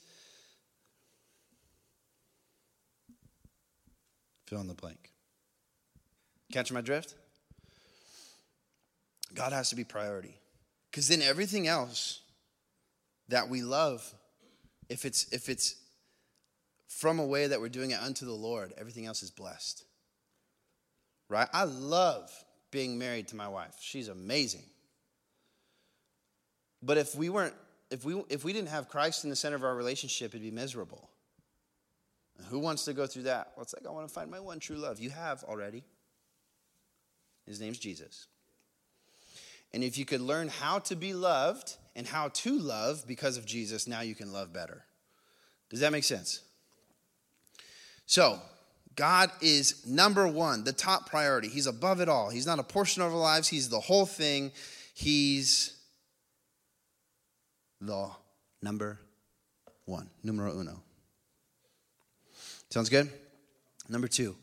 fill 4.46 4.62
in 4.62 4.68
the 4.68 4.74
blank. 4.74 5.12
Catch 6.52 6.72
my 6.72 6.82
drift? 6.82 7.16
God 9.36 9.52
has 9.54 9.70
to 9.70 9.76
be 9.76 9.84
priority. 9.84 10.40
Because 10.90 11.08
then 11.08 11.22
everything 11.22 11.68
else 11.68 12.22
that 13.28 13.50
we 13.50 13.62
love, 13.62 14.14
if 14.90 15.06
it's 15.06 15.32
if 15.34 15.50
it's 15.50 15.76
from 16.88 17.20
a 17.20 17.26
way 17.26 17.48
that 17.48 17.60
we're 17.60 17.70
doing 17.70 17.92
it 17.92 18.00
unto 18.02 18.26
the 18.26 18.32
Lord, 18.32 18.74
everything 18.78 19.06
else 19.06 19.22
is 19.22 19.30
blessed. 19.30 19.84
Right? 21.28 21.50
I 21.54 21.66
love 21.66 22.32
being 22.72 22.98
married 22.98 23.28
to 23.30 23.36
my 23.36 23.48
wife. 23.48 23.76
She's 23.82 24.08
amazing. 24.08 24.64
But 26.82 26.98
if 26.98 27.16
we 27.16 27.30
weren't 27.30 27.56
if 27.92 28.06
we 28.06 28.24
if 28.30 28.46
we 28.46 28.54
didn't 28.54 28.70
have 28.70 28.88
Christ 28.88 29.26
in 29.26 29.30
the 29.30 29.36
center 29.36 29.56
of 29.56 29.64
our 29.64 29.76
relationship, 29.76 30.32
it'd 30.32 30.42
be 30.42 30.52
miserable. 30.52 31.10
who 32.50 32.60
wants 32.60 32.86
to 32.86 32.94
go 32.94 33.06
through 33.06 33.24
that? 33.24 33.52
Well, 33.56 33.64
it's 33.64 33.74
like 33.74 33.86
I 33.86 33.92
want 33.92 34.08
to 34.08 34.14
find 34.14 34.32
my 34.32 34.40
one 34.40 34.60
true 34.60 34.78
love. 34.78 35.00
You 35.00 35.10
have 35.10 35.44
already. 35.44 35.84
His 37.46 37.60
name's 37.60 37.80
Jesus. 37.80 38.28
And 39.74 39.84
if 39.84 39.98
you 39.98 40.06
could 40.06 40.22
learn 40.22 40.48
how 40.48 40.80
to 40.80 40.96
be 40.96 41.14
loved 41.14 41.76
and 41.96 42.08
how 42.08 42.30
to 42.30 42.58
love 42.58 43.06
because 43.08 43.38
of 43.38 43.46
Jesus, 43.46 43.88
now 43.88 44.02
you 44.02 44.16
can 44.16 44.32
love 44.32 44.54
better. 44.54 44.86
Does 45.70 45.80
that 45.82 45.92
make 45.92 46.04
sense? 46.04 46.42
So, 48.06 48.40
God 48.96 49.32
is 49.42 49.86
number 49.86 50.28
one, 50.28 50.64
the 50.64 50.72
top 50.72 51.10
priority. 51.10 51.50
He's 51.50 51.68
above 51.68 52.00
it 52.00 52.08
all. 52.08 52.30
He's 52.30 52.46
not 52.46 52.60
a 52.60 52.64
portion 52.64 53.02
of 53.02 53.12
our 53.12 53.20
lives, 53.20 53.48
He's 53.48 53.70
the 53.70 53.80
whole 53.80 54.06
thing. 54.06 54.52
He's 54.94 55.76
the 57.82 58.10
number 58.62 59.00
one, 59.86 60.10
numero 60.24 60.58
uno. 60.58 60.82
Sounds 62.70 62.90
good? 62.90 63.10
Number 63.90 64.08
two, 64.08 64.36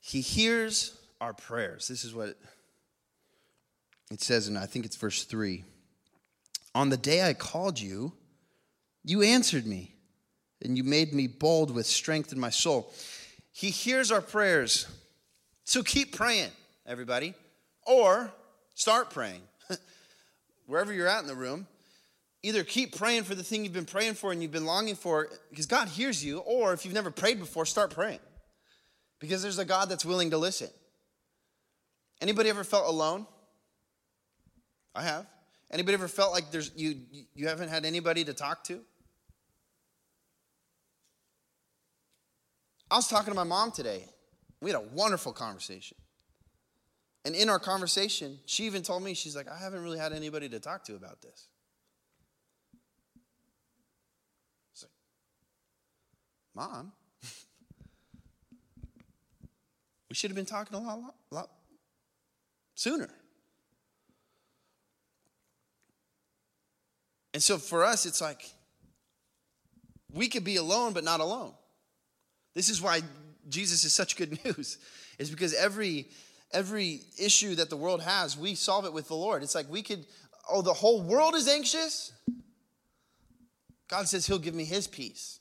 he 0.00 0.20
hears 0.20 0.96
our 1.20 1.32
prayers. 1.32 1.88
This 1.88 2.04
is 2.04 2.14
what 2.14 2.36
it 4.14 4.22
says, 4.22 4.46
and 4.46 4.56
I 4.56 4.66
think 4.66 4.86
it's 4.86 4.96
verse 4.96 5.24
three. 5.24 5.64
On 6.74 6.88
the 6.88 6.96
day 6.96 7.28
I 7.28 7.34
called 7.34 7.80
you, 7.80 8.12
you 9.02 9.22
answered 9.22 9.66
me, 9.66 9.94
and 10.62 10.76
you 10.76 10.84
made 10.84 11.12
me 11.12 11.26
bold 11.26 11.72
with 11.72 11.84
strength 11.84 12.32
in 12.32 12.38
my 12.38 12.50
soul. 12.50 12.92
He 13.52 13.70
hears 13.70 14.10
our 14.10 14.22
prayers. 14.22 14.86
So 15.64 15.82
keep 15.82 16.16
praying, 16.16 16.50
everybody, 16.86 17.34
or 17.86 18.32
start 18.74 19.10
praying. 19.10 19.42
Wherever 20.66 20.92
you're 20.92 21.08
at 21.08 21.20
in 21.20 21.26
the 21.26 21.34
room, 21.34 21.66
either 22.42 22.62
keep 22.62 22.96
praying 22.96 23.24
for 23.24 23.34
the 23.34 23.42
thing 23.42 23.64
you've 23.64 23.72
been 23.72 23.84
praying 23.84 24.14
for 24.14 24.30
and 24.30 24.40
you've 24.40 24.52
been 24.52 24.66
longing 24.66 24.94
for 24.94 25.28
because 25.50 25.66
God 25.66 25.88
hears 25.88 26.24
you, 26.24 26.38
or 26.38 26.72
if 26.72 26.84
you've 26.84 26.94
never 26.94 27.10
prayed 27.10 27.40
before, 27.40 27.66
start 27.66 27.90
praying. 27.90 28.20
Because 29.18 29.42
there's 29.42 29.58
a 29.58 29.64
God 29.64 29.88
that's 29.88 30.04
willing 30.04 30.30
to 30.30 30.38
listen. 30.38 30.68
Anybody 32.20 32.48
ever 32.48 32.64
felt 32.64 32.86
alone? 32.86 33.26
I 34.94 35.02
have. 35.02 35.26
Anybody 35.70 35.94
ever 35.94 36.08
felt 36.08 36.32
like 36.32 36.50
there's 36.50 36.70
you 36.76 37.00
you 37.34 37.48
haven't 37.48 37.68
had 37.68 37.84
anybody 37.84 38.24
to 38.24 38.32
talk 38.32 38.64
to? 38.64 38.80
I 42.90 42.96
was 42.96 43.08
talking 43.08 43.32
to 43.32 43.34
my 43.34 43.44
mom 43.44 43.72
today. 43.72 44.04
We 44.60 44.70
had 44.70 44.78
a 44.78 44.84
wonderful 44.94 45.32
conversation. 45.32 45.96
And 47.24 47.34
in 47.34 47.48
our 47.48 47.58
conversation, 47.58 48.38
she 48.44 48.66
even 48.66 48.82
told 48.82 49.02
me, 49.02 49.14
she's 49.14 49.34
like, 49.34 49.48
I 49.48 49.58
haven't 49.58 49.82
really 49.82 49.98
had 49.98 50.12
anybody 50.12 50.48
to 50.50 50.60
talk 50.60 50.84
to 50.84 50.94
about 50.94 51.22
this. 51.22 51.48
Like, 54.82 54.90
Mom, 56.54 56.92
we 60.08 60.14
should 60.14 60.30
have 60.30 60.36
been 60.36 60.44
talking 60.44 60.76
a 60.76 60.80
lot, 60.80 61.00
lot, 61.00 61.14
lot 61.30 61.50
sooner. 62.74 63.08
And 67.34 67.42
so 67.42 67.58
for 67.58 67.84
us, 67.84 68.06
it's 68.06 68.20
like 68.20 68.48
we 70.12 70.28
could 70.28 70.44
be 70.44 70.56
alone, 70.56 70.92
but 70.92 71.04
not 71.04 71.20
alone. 71.20 71.52
This 72.54 72.68
is 72.68 72.80
why 72.80 73.00
Jesus 73.48 73.84
is 73.84 73.92
such 73.92 74.16
good 74.16 74.38
news, 74.44 74.78
is 75.18 75.28
because 75.30 75.52
every 75.52 76.06
every 76.52 77.00
issue 77.18 77.56
that 77.56 77.68
the 77.68 77.76
world 77.76 78.00
has, 78.00 78.38
we 78.38 78.54
solve 78.54 78.84
it 78.84 78.92
with 78.92 79.08
the 79.08 79.16
Lord. 79.16 79.42
It's 79.42 79.56
like 79.56 79.68
we 79.68 79.82
could, 79.82 80.06
oh, 80.48 80.62
the 80.62 80.72
whole 80.72 81.02
world 81.02 81.34
is 81.34 81.48
anxious. 81.48 82.12
God 83.88 84.06
says 84.06 84.26
He'll 84.26 84.38
give 84.38 84.54
me 84.54 84.64
His 84.64 84.86
peace. 84.86 85.40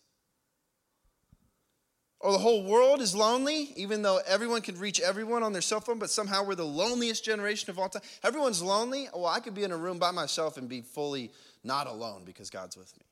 Or 2.20 2.32
the 2.32 2.38
whole 2.38 2.64
world 2.64 3.02
is 3.02 3.14
lonely, 3.14 3.74
even 3.76 4.02
though 4.02 4.22
everyone 4.26 4.62
can 4.62 4.80
reach 4.80 5.02
everyone 5.02 5.44
on 5.44 5.52
their 5.52 5.62
cell 5.62 5.82
phone, 5.82 6.00
but 6.00 6.10
somehow 6.10 6.46
we're 6.46 6.56
the 6.56 6.66
loneliest 6.66 7.26
generation 7.26 7.70
of 7.70 7.78
all 7.78 7.90
time. 7.90 8.02
Everyone's 8.24 8.62
lonely. 8.62 9.10
Well, 9.14 9.26
I 9.26 9.42
could 9.42 9.54
be 9.54 9.64
in 9.64 9.74
a 9.74 9.78
room 9.78 10.00
by 10.00 10.12
myself 10.12 10.56
and 10.56 10.70
be 10.70 10.82
fully 10.82 11.32
not 11.64 11.88
alone 11.88 12.24
because 12.26 12.50
God's 12.50 12.78
with 12.78 12.96
me. 12.98 13.06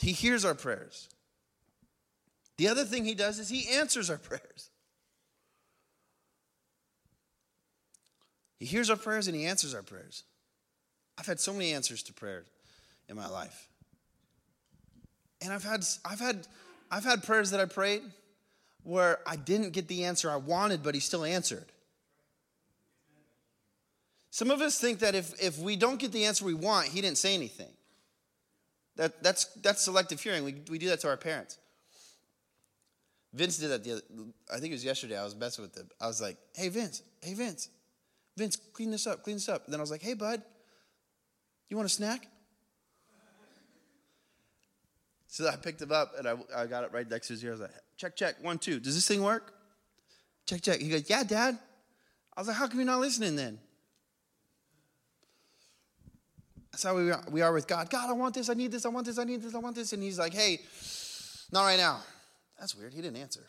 He 0.00 0.12
hears 0.12 0.44
our 0.44 0.54
prayers. 0.54 1.08
The 2.56 2.68
other 2.68 2.84
thing 2.84 3.04
he 3.04 3.14
does 3.14 3.38
is 3.38 3.48
he 3.48 3.68
answers 3.68 4.10
our 4.10 4.18
prayers. 4.18 4.70
He 8.58 8.66
hears 8.66 8.90
our 8.90 8.96
prayers 8.96 9.28
and 9.28 9.36
he 9.36 9.46
answers 9.46 9.74
our 9.74 9.82
prayers. 9.82 10.24
I've 11.16 11.26
had 11.26 11.40
so 11.40 11.52
many 11.52 11.72
answers 11.72 12.02
to 12.04 12.12
prayer 12.12 12.44
in 13.08 13.16
my 13.16 13.28
life. 13.28 13.68
And 15.40 15.52
I've 15.52 15.64
had 15.64 15.84
I've 16.04 16.18
had 16.18 16.46
I've 16.90 17.04
had 17.04 17.22
prayers 17.22 17.50
that 17.50 17.60
I 17.60 17.64
prayed 17.64 18.02
where 18.82 19.18
I 19.26 19.36
didn't 19.36 19.72
get 19.72 19.88
the 19.88 20.04
answer 20.04 20.30
I 20.30 20.36
wanted, 20.36 20.82
but 20.82 20.94
he 20.94 21.00
still 21.00 21.24
answered. 21.24 21.66
Some 24.38 24.52
of 24.52 24.60
us 24.60 24.78
think 24.78 25.00
that 25.00 25.16
if, 25.16 25.34
if 25.42 25.58
we 25.58 25.74
don't 25.74 25.98
get 25.98 26.12
the 26.12 26.24
answer 26.24 26.44
we 26.44 26.54
want, 26.54 26.86
he 26.86 27.00
didn't 27.00 27.18
say 27.18 27.34
anything. 27.34 27.72
That, 28.94 29.20
that's, 29.20 29.46
that's 29.64 29.82
selective 29.82 30.20
hearing. 30.20 30.44
We, 30.44 30.62
we 30.70 30.78
do 30.78 30.90
that 30.90 31.00
to 31.00 31.08
our 31.08 31.16
parents. 31.16 31.58
Vince 33.34 33.58
did 33.58 33.72
that 33.72 33.82
the 33.82 33.94
other, 33.94 34.02
I 34.48 34.60
think 34.60 34.70
it 34.70 34.76
was 34.76 34.84
yesterday. 34.84 35.18
I 35.18 35.24
was 35.24 35.34
messing 35.34 35.62
with 35.62 35.76
him. 35.76 35.88
I 36.00 36.06
was 36.06 36.22
like, 36.22 36.36
hey, 36.54 36.68
Vince, 36.68 37.02
hey, 37.20 37.34
Vince, 37.34 37.68
Vince, 38.36 38.54
clean 38.54 38.92
this 38.92 39.08
up, 39.08 39.24
clean 39.24 39.34
this 39.34 39.48
up. 39.48 39.64
And 39.64 39.72
then 39.72 39.80
I 39.80 39.82
was 39.82 39.90
like, 39.90 40.02
hey, 40.02 40.14
bud, 40.14 40.40
you 41.68 41.76
want 41.76 41.86
a 41.86 41.92
snack? 41.92 42.28
So 45.26 45.48
I 45.48 45.56
picked 45.56 45.82
him 45.82 45.90
up 45.90 46.12
and 46.16 46.28
I, 46.28 46.36
I 46.56 46.66
got 46.66 46.84
it 46.84 46.92
right 46.92 47.10
next 47.10 47.26
to 47.26 47.32
his 47.32 47.42
ear. 47.42 47.50
I 47.50 47.54
was 47.54 47.60
like, 47.62 47.70
check, 47.96 48.14
check, 48.14 48.36
one, 48.40 48.58
two. 48.58 48.78
Does 48.78 48.94
this 48.94 49.08
thing 49.08 49.20
work? 49.24 49.52
Check, 50.46 50.62
check. 50.62 50.78
He 50.78 50.90
goes, 50.90 51.10
yeah, 51.10 51.24
Dad. 51.24 51.58
I 52.36 52.40
was 52.40 52.46
like, 52.46 52.56
how 52.56 52.68
come 52.68 52.76
you're 52.76 52.86
not 52.86 53.00
listening 53.00 53.34
then? 53.34 53.58
That's 56.78 56.84
how 56.84 56.94
we 56.94 57.10
are, 57.10 57.24
we 57.28 57.42
are 57.42 57.52
with 57.52 57.66
God. 57.66 57.90
God, 57.90 58.08
I 58.08 58.12
want 58.12 58.34
this, 58.34 58.48
I 58.48 58.54
need 58.54 58.70
this, 58.70 58.86
I 58.86 58.88
want 58.88 59.04
this, 59.04 59.18
I 59.18 59.24
need 59.24 59.42
this, 59.42 59.52
I 59.52 59.58
want 59.58 59.74
this. 59.74 59.92
And 59.92 60.00
he's 60.00 60.16
like, 60.16 60.32
hey, 60.32 60.60
not 61.50 61.64
right 61.64 61.76
now. 61.76 61.98
That's 62.56 62.76
weird. 62.76 62.94
He 62.94 63.02
didn't 63.02 63.16
answer. 63.16 63.44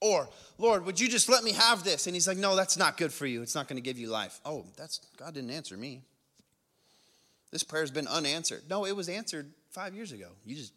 Or, 0.00 0.28
Lord, 0.58 0.84
would 0.84 0.98
you 0.98 1.08
just 1.08 1.28
let 1.28 1.44
me 1.44 1.52
have 1.52 1.84
this? 1.84 2.08
And 2.08 2.16
he's 2.16 2.26
like, 2.26 2.38
No, 2.38 2.56
that's 2.56 2.76
not 2.76 2.96
good 2.96 3.12
for 3.12 3.24
you. 3.24 3.40
It's 3.40 3.54
not 3.54 3.68
going 3.68 3.76
to 3.76 3.82
give 3.82 3.98
you 3.98 4.08
life. 4.08 4.40
Oh, 4.44 4.66
that's 4.76 5.00
God 5.16 5.32
didn't 5.32 5.50
answer 5.50 5.76
me. 5.76 6.02
This 7.52 7.62
prayer's 7.62 7.92
been 7.92 8.08
unanswered. 8.08 8.64
No, 8.68 8.84
it 8.84 8.96
was 8.96 9.08
answered 9.08 9.50
five 9.70 9.94
years 9.94 10.10
ago. 10.10 10.30
You 10.44 10.56
just 10.56 10.72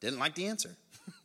didn't 0.00 0.18
like 0.18 0.34
the 0.34 0.46
answer. 0.46 0.76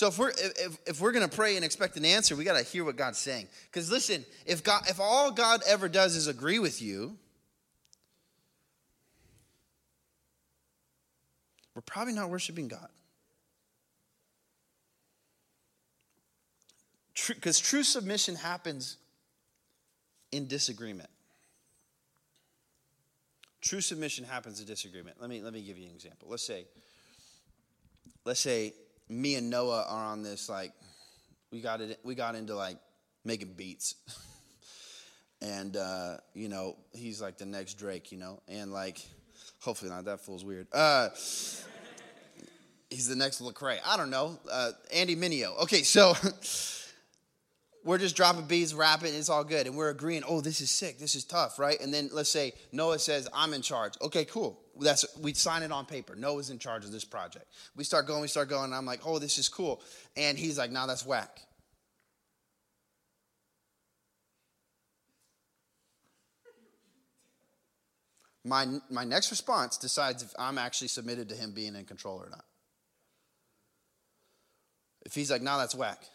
so 0.00 0.06
if 0.06 0.18
we're 0.18 0.30
if, 0.30 0.78
if 0.86 0.98
we're 1.02 1.12
to 1.12 1.28
pray 1.28 1.56
and 1.56 1.64
expect 1.64 1.94
an 1.98 2.06
answer, 2.06 2.34
we 2.34 2.42
got 2.42 2.56
to 2.56 2.62
hear 2.62 2.86
what 2.86 2.96
God's 2.96 3.18
saying. 3.18 3.48
Because 3.66 3.90
listen, 3.90 4.24
if 4.46 4.64
God 4.64 4.88
if 4.88 4.98
all 4.98 5.30
God 5.30 5.60
ever 5.66 5.90
does 5.90 6.16
is 6.16 6.26
agree 6.26 6.58
with 6.58 6.80
you, 6.80 7.18
we're 11.74 11.82
probably 11.82 12.14
not 12.14 12.30
worshiping 12.30 12.66
God. 12.66 12.88
because 17.28 17.60
true 17.60 17.82
submission 17.82 18.36
happens 18.36 18.96
in 20.32 20.46
disagreement. 20.46 21.10
True 23.60 23.82
submission 23.82 24.24
happens 24.24 24.60
in 24.60 24.66
disagreement. 24.66 25.20
Let 25.20 25.28
me 25.28 25.42
let 25.42 25.52
me 25.52 25.60
give 25.60 25.76
you 25.76 25.88
an 25.88 25.94
example. 25.94 26.28
Let's 26.30 26.42
say, 26.42 26.64
let's 28.24 28.40
say 28.40 28.72
me 29.10 29.34
and 29.34 29.50
Noah 29.50 29.84
are 29.88 30.06
on 30.06 30.22
this 30.22 30.48
like 30.48 30.72
we 31.50 31.60
got 31.60 31.80
it 31.80 31.98
we 32.04 32.14
got 32.14 32.34
into 32.34 32.54
like 32.54 32.78
making 33.24 33.54
beats. 33.54 33.96
and 35.42 35.76
uh, 35.76 36.16
you 36.34 36.48
know, 36.48 36.76
he's 36.92 37.20
like 37.20 37.36
the 37.36 37.46
next 37.46 37.74
Drake, 37.74 38.12
you 38.12 38.18
know, 38.18 38.40
and 38.48 38.72
like 38.72 38.98
hopefully 39.60 39.90
not 39.90 40.04
that 40.06 40.20
fool's 40.20 40.44
weird. 40.44 40.68
Uh 40.72 41.08
he's 42.90 43.08
the 43.08 43.16
next 43.16 43.40
Lecrae. 43.40 43.78
I 43.86 43.96
don't 43.96 44.10
know. 44.10 44.38
Uh, 44.50 44.72
Andy 44.92 45.16
Mineo. 45.16 45.58
Okay, 45.62 45.82
so 45.82 46.14
we're 47.84 47.98
just 47.98 48.16
dropping 48.16 48.46
beats, 48.46 48.74
rapping, 48.74 49.14
it's 49.14 49.28
all 49.28 49.44
good. 49.44 49.66
And 49.66 49.76
we're 49.76 49.90
agreeing, 49.90 50.22
oh, 50.26 50.40
this 50.40 50.60
is 50.60 50.70
sick, 50.70 50.98
this 50.98 51.14
is 51.14 51.24
tough, 51.24 51.58
right? 51.58 51.80
And 51.80 51.94
then 51.94 52.10
let's 52.12 52.28
say 52.28 52.52
Noah 52.72 52.98
says, 52.98 53.28
I'm 53.32 53.54
in 53.54 53.62
charge. 53.62 53.94
Okay, 54.02 54.24
cool. 54.24 54.60
That's 54.80 55.04
we 55.18 55.34
sign 55.34 55.62
it 55.62 55.72
on 55.72 55.86
paper. 55.86 56.16
Noah's 56.16 56.50
in 56.50 56.58
charge 56.58 56.84
of 56.84 56.92
this 56.92 57.04
project. 57.04 57.46
We 57.76 57.84
start 57.84 58.06
going, 58.06 58.22
we 58.22 58.28
start 58.28 58.48
going, 58.48 58.64
and 58.64 58.74
I'm 58.74 58.86
like, 58.86 59.00
oh, 59.04 59.18
this 59.18 59.38
is 59.38 59.48
cool. 59.48 59.82
And 60.16 60.38
he's 60.38 60.58
like, 60.58 60.70
nah, 60.70 60.86
that's 60.86 61.04
whack. 61.04 61.40
My, 68.42 68.66
my 68.88 69.04
next 69.04 69.30
response 69.30 69.76
decides 69.76 70.22
if 70.22 70.32
I'm 70.38 70.56
actually 70.56 70.88
submitted 70.88 71.28
to 71.28 71.34
him 71.34 71.52
being 71.52 71.76
in 71.76 71.84
control 71.84 72.16
or 72.16 72.30
not. 72.30 72.44
If 75.04 75.14
he's 75.14 75.30
like, 75.30 75.42
nah, 75.42 75.58
that's 75.58 75.74
whack 75.74 76.06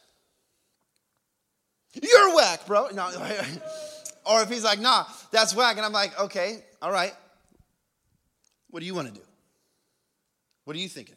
you're 2.01 2.35
whack, 2.35 2.65
bro. 2.67 2.89
No. 2.93 3.09
or 4.25 4.41
if 4.41 4.49
he's 4.49 4.63
like, 4.63 4.79
nah, 4.79 5.05
that's 5.31 5.55
whack. 5.55 5.77
And 5.77 5.85
I'm 5.85 5.93
like, 5.93 6.19
okay, 6.19 6.63
all 6.81 6.91
right. 6.91 7.13
What 8.75 8.81
do 8.81 8.87
you 8.87 8.93
want 8.93 9.07
to 9.07 9.13
do? 9.13 9.25
What 10.65 10.75
are 10.75 10.79
you 10.79 10.89
thinking? 10.89 11.15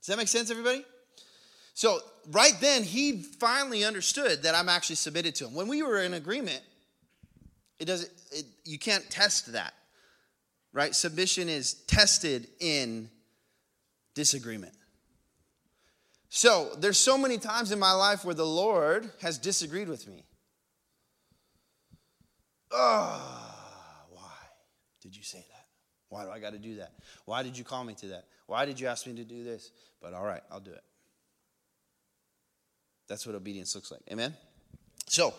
Does 0.00 0.06
that 0.06 0.16
make 0.16 0.28
sense, 0.28 0.50
everybody? 0.50 0.82
So, 1.74 1.98
right 2.30 2.54
then, 2.58 2.84
he 2.84 3.20
finally 3.20 3.84
understood 3.84 4.44
that 4.44 4.54
I'm 4.54 4.70
actually 4.70 4.96
submitted 4.96 5.34
to 5.34 5.46
him. 5.46 5.54
When 5.54 5.68
we 5.68 5.82
were 5.82 6.00
in 6.00 6.14
agreement, 6.14 6.62
it 7.78 7.84
doesn't, 7.84 8.10
it, 8.32 8.46
you 8.64 8.78
can't 8.78 9.10
test 9.10 9.52
that, 9.52 9.74
right? 10.72 10.94
Submission 10.94 11.50
is 11.50 11.74
tested 11.86 12.48
in 12.60 13.10
disagreement. 14.14 14.72
So, 16.30 16.70
there's 16.78 16.98
so 16.98 17.18
many 17.18 17.36
times 17.36 17.72
in 17.72 17.78
my 17.78 17.92
life 17.92 18.24
where 18.24 18.34
the 18.34 18.46
Lord 18.46 19.10
has 19.20 19.36
disagreed 19.36 19.90
with 19.90 20.08
me. 20.08 20.24
Oh, 22.72 23.54
why 24.08 24.32
did 25.02 25.14
you 25.14 25.22
say 25.22 25.44
that? 25.50 25.59
Why 26.10 26.24
do 26.24 26.30
I 26.30 26.38
got 26.40 26.52
to 26.52 26.58
do 26.58 26.76
that? 26.76 26.92
Why 27.24 27.42
did 27.42 27.56
you 27.56 27.64
call 27.64 27.82
me 27.84 27.94
to 27.94 28.08
that? 28.08 28.26
Why 28.46 28.66
did 28.66 28.78
you 28.78 28.88
ask 28.88 29.06
me 29.06 29.14
to 29.14 29.24
do 29.24 29.42
this? 29.42 29.70
But 30.02 30.12
all 30.12 30.24
right, 30.24 30.42
I'll 30.50 30.60
do 30.60 30.72
it. 30.72 30.82
That's 33.08 33.26
what 33.26 33.34
obedience 33.34 33.74
looks 33.74 33.90
like. 33.90 34.02
Amen? 34.10 34.34
So, 35.06 35.34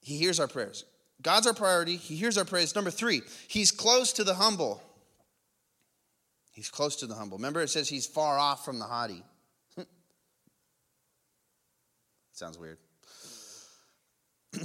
he 0.00 0.16
hears 0.18 0.40
our 0.40 0.48
prayers. 0.48 0.84
God's 1.22 1.46
our 1.46 1.54
priority. 1.54 1.96
He 1.96 2.16
hears 2.16 2.36
our 2.38 2.44
prayers. 2.44 2.74
Number 2.74 2.90
three, 2.90 3.22
he's 3.48 3.70
close 3.70 4.12
to 4.14 4.24
the 4.24 4.34
humble. 4.34 4.82
He's 6.52 6.70
close 6.70 6.96
to 6.96 7.06
the 7.06 7.14
humble. 7.14 7.38
Remember, 7.38 7.60
it 7.60 7.68
says 7.68 7.88
he's 7.88 8.06
far 8.06 8.38
off 8.38 8.64
from 8.64 8.78
the 8.78 8.84
haughty. 8.84 9.22
Sounds 12.32 12.58
weird. 12.58 12.78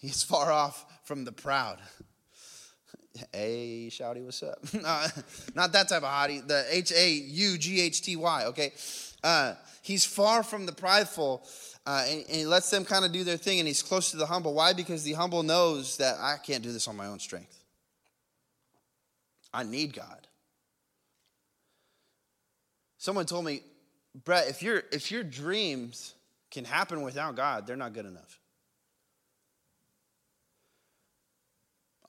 He's 0.00 0.22
far 0.22 0.50
off 0.50 0.86
from 1.04 1.24
the 1.24 1.32
proud. 1.32 1.78
Hey, 3.32 3.88
shouty, 3.90 4.24
what's 4.24 4.42
up? 4.42 4.58
not 5.54 5.72
that 5.72 5.88
type 5.88 6.02
of 6.02 6.08
hottie. 6.08 6.46
The 6.46 6.64
H 6.70 6.92
A 6.92 7.10
U 7.10 7.58
G 7.58 7.80
H 7.80 8.02
T 8.02 8.16
Y, 8.16 8.44
okay? 8.46 8.72
Uh, 9.22 9.54
he's 9.82 10.04
far 10.04 10.42
from 10.42 10.64
the 10.64 10.72
prideful, 10.72 11.42
uh, 11.86 12.04
and, 12.08 12.24
and, 12.26 12.36
he 12.36 12.46
lets 12.46 12.70
them 12.70 12.84
kind 12.84 13.04
of 13.04 13.12
do 13.12 13.24
their 13.24 13.36
thing, 13.36 13.58
and 13.58 13.66
he's 13.66 13.82
close 13.82 14.10
to 14.12 14.16
the 14.16 14.26
humble. 14.26 14.54
Why? 14.54 14.72
Because 14.72 15.02
the 15.02 15.12
humble 15.12 15.42
knows 15.42 15.96
that 15.98 16.16
I 16.18 16.36
can't 16.44 16.62
do 16.62 16.72
this 16.72 16.88
on 16.88 16.96
my 16.96 17.06
own 17.06 17.18
strength. 17.18 17.58
I 19.52 19.64
need 19.64 19.92
God. 19.92 20.26
Someone 22.96 23.26
told 23.26 23.44
me, 23.44 23.62
Brett, 24.24 24.48
if, 24.48 24.62
your 24.62 24.82
if 24.92 25.10
your 25.10 25.24
dreams 25.24 26.14
can 26.50 26.64
happen 26.64 27.02
without 27.02 27.34
God, 27.34 27.66
they're 27.66 27.76
not 27.76 27.92
good 27.92 28.06
enough. 28.06 28.38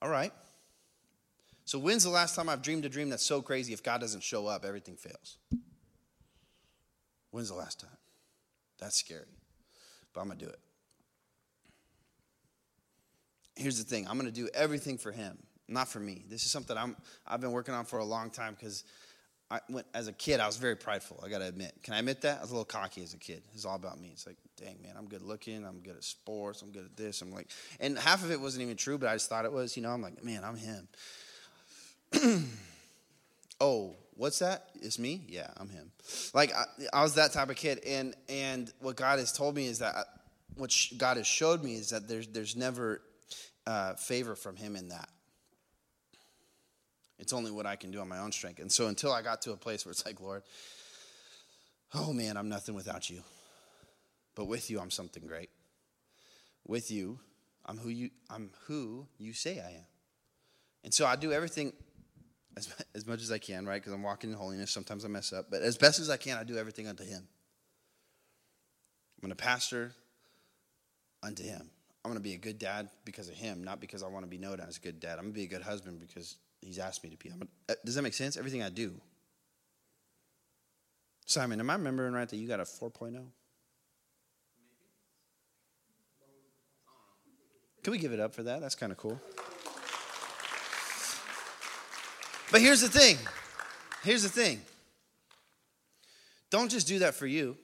All 0.00 0.08
right. 0.08 0.32
So, 1.72 1.78
when's 1.78 2.04
the 2.04 2.10
last 2.10 2.36
time 2.36 2.50
I've 2.50 2.60
dreamed 2.60 2.84
a 2.84 2.90
dream 2.90 3.08
that's 3.08 3.24
so 3.24 3.40
crazy 3.40 3.72
if 3.72 3.82
God 3.82 4.02
doesn't 4.02 4.22
show 4.22 4.46
up, 4.46 4.62
everything 4.62 4.94
fails? 4.94 5.38
When's 7.30 7.48
the 7.48 7.54
last 7.54 7.80
time? 7.80 7.96
That's 8.78 8.98
scary. 8.98 9.24
But 10.12 10.20
I'm 10.20 10.26
going 10.26 10.38
to 10.38 10.44
do 10.44 10.50
it. 10.50 10.58
Here's 13.56 13.78
the 13.78 13.84
thing 13.84 14.06
I'm 14.06 14.18
going 14.18 14.30
to 14.30 14.38
do 14.38 14.50
everything 14.52 14.98
for 14.98 15.12
Him, 15.12 15.38
not 15.66 15.88
for 15.88 15.98
me. 15.98 16.26
This 16.28 16.44
is 16.44 16.50
something 16.50 16.76
I'm, 16.76 16.94
I've 17.26 17.40
been 17.40 17.52
working 17.52 17.72
on 17.72 17.86
for 17.86 18.00
a 18.00 18.04
long 18.04 18.28
time 18.28 18.52
because 18.52 18.84
I 19.50 19.60
went, 19.70 19.86
as 19.94 20.08
a 20.08 20.12
kid, 20.12 20.40
I 20.40 20.46
was 20.46 20.58
very 20.58 20.76
prideful. 20.76 21.22
I 21.24 21.30
got 21.30 21.38
to 21.38 21.46
admit. 21.46 21.72
Can 21.82 21.94
I 21.94 22.00
admit 22.00 22.20
that? 22.20 22.36
I 22.36 22.42
was 22.42 22.50
a 22.50 22.52
little 22.52 22.66
cocky 22.66 23.02
as 23.02 23.14
a 23.14 23.18
kid. 23.18 23.44
It's 23.54 23.64
all 23.64 23.76
about 23.76 23.98
me. 23.98 24.10
It's 24.12 24.26
like, 24.26 24.36
dang, 24.58 24.76
man, 24.82 24.92
I'm 24.98 25.08
good 25.08 25.22
looking. 25.22 25.64
I'm 25.64 25.80
good 25.80 25.96
at 25.96 26.04
sports. 26.04 26.60
I'm 26.60 26.70
good 26.70 26.84
at 26.84 26.98
this. 26.98 27.22
I'm 27.22 27.32
like, 27.32 27.48
and 27.80 27.98
half 27.98 28.22
of 28.22 28.30
it 28.30 28.38
wasn't 28.38 28.62
even 28.62 28.76
true, 28.76 28.98
but 28.98 29.08
I 29.08 29.14
just 29.14 29.30
thought 29.30 29.46
it 29.46 29.52
was. 29.52 29.74
You 29.74 29.82
know, 29.82 29.88
I'm 29.88 30.02
like, 30.02 30.22
man, 30.22 30.44
I'm 30.44 30.56
him. 30.56 30.86
oh, 33.60 33.96
what's 34.16 34.38
that? 34.40 34.68
It's 34.80 34.98
me? 34.98 35.22
Yeah, 35.28 35.48
I'm 35.56 35.68
him. 35.68 35.90
Like 36.34 36.52
I, 36.54 36.64
I, 36.92 37.02
was 37.02 37.14
that 37.14 37.32
type 37.32 37.50
of 37.50 37.56
kid, 37.56 37.80
and 37.86 38.14
and 38.28 38.72
what 38.80 38.96
God 38.96 39.18
has 39.18 39.32
told 39.32 39.54
me 39.54 39.66
is 39.66 39.78
that 39.78 39.94
uh, 39.94 40.04
what 40.56 40.74
God 40.96 41.16
has 41.16 41.26
showed 41.26 41.62
me 41.62 41.74
is 41.76 41.90
that 41.90 42.08
there's 42.08 42.28
there's 42.28 42.56
never 42.56 43.02
uh, 43.66 43.94
favor 43.94 44.34
from 44.34 44.56
Him 44.56 44.76
in 44.76 44.88
that. 44.88 45.08
It's 47.18 47.32
only 47.32 47.50
what 47.50 47.66
I 47.66 47.76
can 47.76 47.90
do 47.90 48.00
on 48.00 48.08
my 48.08 48.18
own 48.18 48.32
strength, 48.32 48.60
and 48.60 48.70
so 48.70 48.88
until 48.88 49.12
I 49.12 49.22
got 49.22 49.42
to 49.42 49.52
a 49.52 49.56
place 49.56 49.84
where 49.84 49.92
it's 49.92 50.04
like, 50.04 50.20
Lord, 50.20 50.42
oh 51.94 52.12
man, 52.12 52.36
I'm 52.36 52.48
nothing 52.48 52.74
without 52.74 53.08
you, 53.08 53.22
but 54.34 54.46
with 54.46 54.70
you, 54.70 54.80
I'm 54.80 54.90
something 54.90 55.26
great. 55.26 55.50
With 56.66 56.90
you, 56.90 57.18
I'm 57.64 57.78
who 57.78 57.90
you 57.90 58.10
I'm 58.28 58.50
who 58.66 59.06
you 59.18 59.32
say 59.32 59.60
I 59.60 59.70
am, 59.70 59.86
and 60.84 60.92
so 60.92 61.06
I 61.06 61.16
do 61.16 61.32
everything 61.32 61.72
as, 62.56 62.72
as 62.94 63.06
much 63.06 63.22
as 63.22 63.30
I 63.30 63.38
can, 63.38 63.66
right? 63.66 63.80
Because 63.80 63.92
I'm 63.92 64.02
walking 64.02 64.30
in 64.30 64.36
holiness. 64.36 64.70
Sometimes 64.70 65.04
I 65.04 65.08
mess 65.08 65.32
up. 65.32 65.46
But 65.50 65.62
as 65.62 65.76
best 65.76 66.00
as 66.00 66.10
I 66.10 66.16
can, 66.16 66.38
I 66.38 66.44
do 66.44 66.56
everything 66.56 66.88
unto 66.88 67.04
Him. 67.04 67.26
I'm 69.16 69.28
going 69.28 69.36
to 69.36 69.42
pastor 69.42 69.92
unto 71.22 71.42
Him. 71.42 71.70
I'm 72.04 72.10
going 72.10 72.20
to 72.20 72.28
be 72.28 72.34
a 72.34 72.38
good 72.38 72.58
dad 72.58 72.88
because 73.04 73.28
of 73.28 73.34
Him, 73.34 73.62
not 73.62 73.80
because 73.80 74.02
I 74.02 74.08
want 74.08 74.24
to 74.24 74.28
be 74.28 74.38
known 74.38 74.60
as 74.60 74.76
a 74.76 74.80
good 74.80 75.00
dad. 75.00 75.12
I'm 75.12 75.24
going 75.24 75.34
to 75.34 75.38
be 75.38 75.44
a 75.44 75.48
good 75.48 75.62
husband 75.62 76.00
because 76.00 76.36
He's 76.60 76.78
asked 76.78 77.02
me 77.02 77.10
to 77.10 77.16
be. 77.16 77.28
Gonna, 77.28 77.46
uh, 77.68 77.74
does 77.84 77.96
that 77.96 78.02
make 78.02 78.14
sense? 78.14 78.36
Everything 78.36 78.62
I 78.62 78.68
do. 78.68 78.94
Simon, 81.26 81.60
am 81.60 81.70
I 81.70 81.74
remembering 81.74 82.12
right 82.12 82.28
that 82.28 82.36
you 82.36 82.46
got 82.46 82.60
a 82.60 82.64
4.0? 82.64 83.24
Can 87.82 87.90
we 87.90 87.98
give 87.98 88.12
it 88.12 88.20
up 88.20 88.34
for 88.34 88.44
that? 88.44 88.60
That's 88.60 88.76
kind 88.76 88.92
of 88.92 88.98
cool. 88.98 89.20
But 92.52 92.60
here's 92.60 92.82
the 92.82 92.88
thing. 92.88 93.16
Here's 94.04 94.22
the 94.22 94.28
thing. 94.28 94.60
Don't 96.50 96.70
just 96.70 96.86
do 96.86 96.98
that 96.98 97.14
for 97.14 97.26
you. 97.26 97.56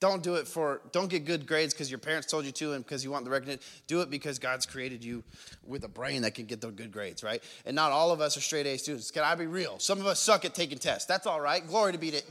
Don't 0.00 0.22
do 0.22 0.36
it 0.36 0.48
for, 0.48 0.80
don't 0.92 1.10
get 1.10 1.26
good 1.26 1.46
grades 1.46 1.74
because 1.74 1.90
your 1.90 1.98
parents 1.98 2.26
told 2.26 2.46
you 2.46 2.52
to 2.52 2.72
and 2.72 2.82
because 2.82 3.04
you 3.04 3.10
want 3.10 3.26
the 3.26 3.30
recognition. 3.30 3.60
Do 3.86 4.00
it 4.00 4.08
because 4.08 4.38
God's 4.38 4.64
created 4.64 5.04
you 5.04 5.22
with 5.62 5.84
a 5.84 5.88
brain 5.88 6.22
that 6.22 6.34
can 6.34 6.46
get 6.46 6.62
the 6.62 6.70
good 6.70 6.90
grades, 6.90 7.22
right? 7.22 7.42
And 7.66 7.76
not 7.76 7.92
all 7.92 8.10
of 8.10 8.22
us 8.22 8.34
are 8.38 8.40
straight 8.40 8.64
A 8.64 8.78
students. 8.78 9.10
Can 9.10 9.24
I 9.24 9.34
be 9.34 9.46
real? 9.46 9.78
Some 9.78 10.00
of 10.00 10.06
us 10.06 10.18
suck 10.18 10.46
at 10.46 10.54
taking 10.54 10.78
tests. 10.78 11.04
That's 11.04 11.26
all 11.26 11.38
right. 11.38 11.66
Glory 11.66 11.92
to 11.92 11.98
be 11.98 12.12
to. 12.12 12.22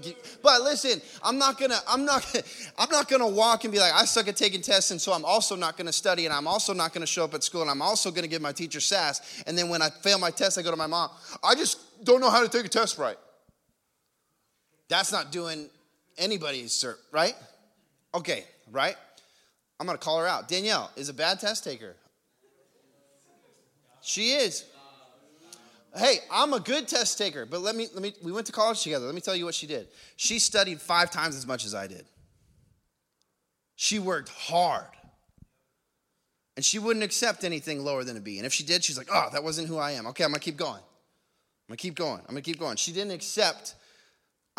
But 0.41 0.63
listen, 0.63 0.99
I'm 1.23 1.37
not 1.37 1.59
gonna, 1.59 1.77
I'm 1.87 2.05
not, 2.05 2.25
I'm 2.79 2.89
not 2.89 3.07
gonna 3.07 3.27
walk 3.27 3.65
and 3.65 3.71
be 3.71 3.79
like, 3.79 3.93
I 3.93 4.05
suck 4.05 4.27
at 4.27 4.35
taking 4.35 4.61
tests, 4.61 4.89
and 4.89 4.99
so 4.99 5.13
I'm 5.13 5.23
also 5.23 5.55
not 5.55 5.77
gonna 5.77 5.93
study, 5.93 6.25
and 6.25 6.33
I'm 6.33 6.47
also 6.47 6.73
not 6.73 6.91
gonna 6.91 7.05
show 7.05 7.23
up 7.23 7.35
at 7.35 7.43
school, 7.43 7.61
and 7.61 7.69
I'm 7.69 7.83
also 7.83 8.09
gonna 8.09 8.27
give 8.27 8.41
my 8.41 8.51
teacher 8.51 8.79
sass. 8.79 9.43
And 9.45 9.55
then 9.55 9.69
when 9.69 9.83
I 9.83 9.91
fail 9.91 10.17
my 10.17 10.31
test, 10.31 10.57
I 10.57 10.63
go 10.63 10.71
to 10.71 10.77
my 10.77 10.87
mom. 10.87 11.11
I 11.43 11.53
just 11.53 12.03
don't 12.03 12.19
know 12.19 12.31
how 12.31 12.41
to 12.41 12.49
take 12.49 12.65
a 12.65 12.69
test 12.69 12.97
right. 12.97 13.17
That's 14.87 15.11
not 15.11 15.31
doing 15.31 15.69
anybody's, 16.17 16.71
cert, 16.71 16.95
right? 17.11 17.35
Okay, 18.13 18.43
right? 18.71 18.95
I'm 19.79 19.85
going 19.85 19.97
to 19.97 20.03
call 20.03 20.19
her 20.19 20.27
out. 20.27 20.47
Danielle 20.47 20.91
is 20.95 21.09
a 21.09 21.13
bad 21.13 21.39
test 21.39 21.63
taker. 21.63 21.95
She 24.01 24.31
is. 24.31 24.65
Hey, 25.95 26.17
I'm 26.31 26.53
a 26.53 26.59
good 26.59 26.87
test 26.87 27.17
taker, 27.17 27.45
but 27.45 27.61
let 27.61 27.75
me 27.75 27.87
let 27.93 28.03
me 28.03 28.13
we 28.23 28.31
went 28.31 28.45
to 28.47 28.51
college 28.51 28.83
together. 28.83 29.05
Let 29.05 29.15
me 29.15 29.21
tell 29.21 29.35
you 29.35 29.45
what 29.45 29.55
she 29.55 29.65
did. 29.65 29.87
She 30.17 30.37
studied 30.37 30.79
5 30.79 31.11
times 31.11 31.35
as 31.35 31.47
much 31.47 31.65
as 31.65 31.73
I 31.73 31.87
did. 31.87 32.05
She 33.75 33.97
worked 33.97 34.29
hard. 34.29 34.85
And 36.55 36.65
she 36.65 36.77
wouldn't 36.77 37.03
accept 37.03 37.43
anything 37.43 37.85
lower 37.85 38.03
than 38.03 38.17
a 38.17 38.19
B. 38.19 38.37
And 38.37 38.45
if 38.45 38.53
she 38.53 38.63
did, 38.63 38.83
she's 38.83 38.97
like, 38.97 39.07
"Oh, 39.11 39.29
that 39.31 39.43
wasn't 39.43 39.67
who 39.69 39.77
I 39.77 39.91
am. 39.91 40.05
Okay, 40.07 40.23
I'm 40.25 40.31
going 40.31 40.41
to 40.41 40.45
keep 40.45 40.57
going. 40.57 40.73
I'm 40.73 41.69
going 41.69 41.77
to 41.77 41.81
keep 41.81 41.95
going. 41.95 42.19
I'm 42.19 42.33
going 42.33 42.43
to 42.43 42.51
keep 42.51 42.59
going." 42.59 42.75
She 42.75 42.91
didn't 42.91 43.13
accept 43.13 43.75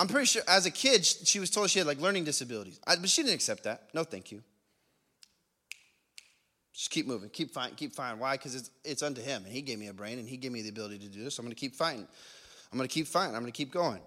I'm 0.00 0.08
pretty 0.08 0.24
sure 0.24 0.40
as 0.48 0.64
a 0.64 0.70
kid, 0.70 1.04
she 1.04 1.40
was 1.40 1.50
told 1.50 1.68
she 1.68 1.78
had 1.78 1.86
like 1.86 2.00
learning 2.00 2.24
disabilities. 2.24 2.80
I, 2.86 2.96
but 2.96 3.10
she 3.10 3.22
didn't 3.22 3.34
accept 3.34 3.64
that. 3.64 3.88
No, 3.92 4.02
thank 4.02 4.32
you. 4.32 4.42
Just 6.72 6.90
keep 6.90 7.06
moving, 7.06 7.28
keep 7.28 7.52
fighting, 7.52 7.74
keep 7.74 7.92
fighting. 7.92 8.18
Why? 8.18 8.38
Because 8.38 8.54
it's, 8.54 8.70
it's 8.82 9.02
unto 9.02 9.20
him. 9.20 9.44
And 9.44 9.52
he 9.52 9.60
gave 9.60 9.78
me 9.78 9.88
a 9.88 9.92
brain 9.92 10.18
and 10.18 10.26
he 10.26 10.38
gave 10.38 10.52
me 10.52 10.62
the 10.62 10.70
ability 10.70 11.00
to 11.00 11.08
do 11.08 11.22
this. 11.22 11.34
So 11.34 11.42
I'm 11.42 11.44
going 11.44 11.54
to 11.54 11.60
keep 11.60 11.74
fighting. 11.74 12.08
I'm 12.72 12.78
going 12.78 12.88
to 12.88 12.94
keep 12.94 13.08
fighting. 13.08 13.34
I'm 13.34 13.42
going 13.42 13.52
to 13.52 13.56
keep 13.56 13.70
going. 13.70 14.00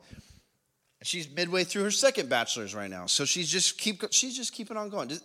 She's 1.03 1.29
midway 1.29 1.63
through 1.63 1.84
her 1.84 1.91
second 1.91 2.27
bachelor's 2.27 2.73
right 2.73 2.89
now. 2.89 3.06
So 3.06 3.23
she's 3.23 3.51
just 3.51 3.77
keep 3.77 4.03
she's 4.10 4.36
just 4.36 4.51
keeping 4.51 4.77
on 4.77 4.89
going. 4.89 5.12
Is, 5.12 5.21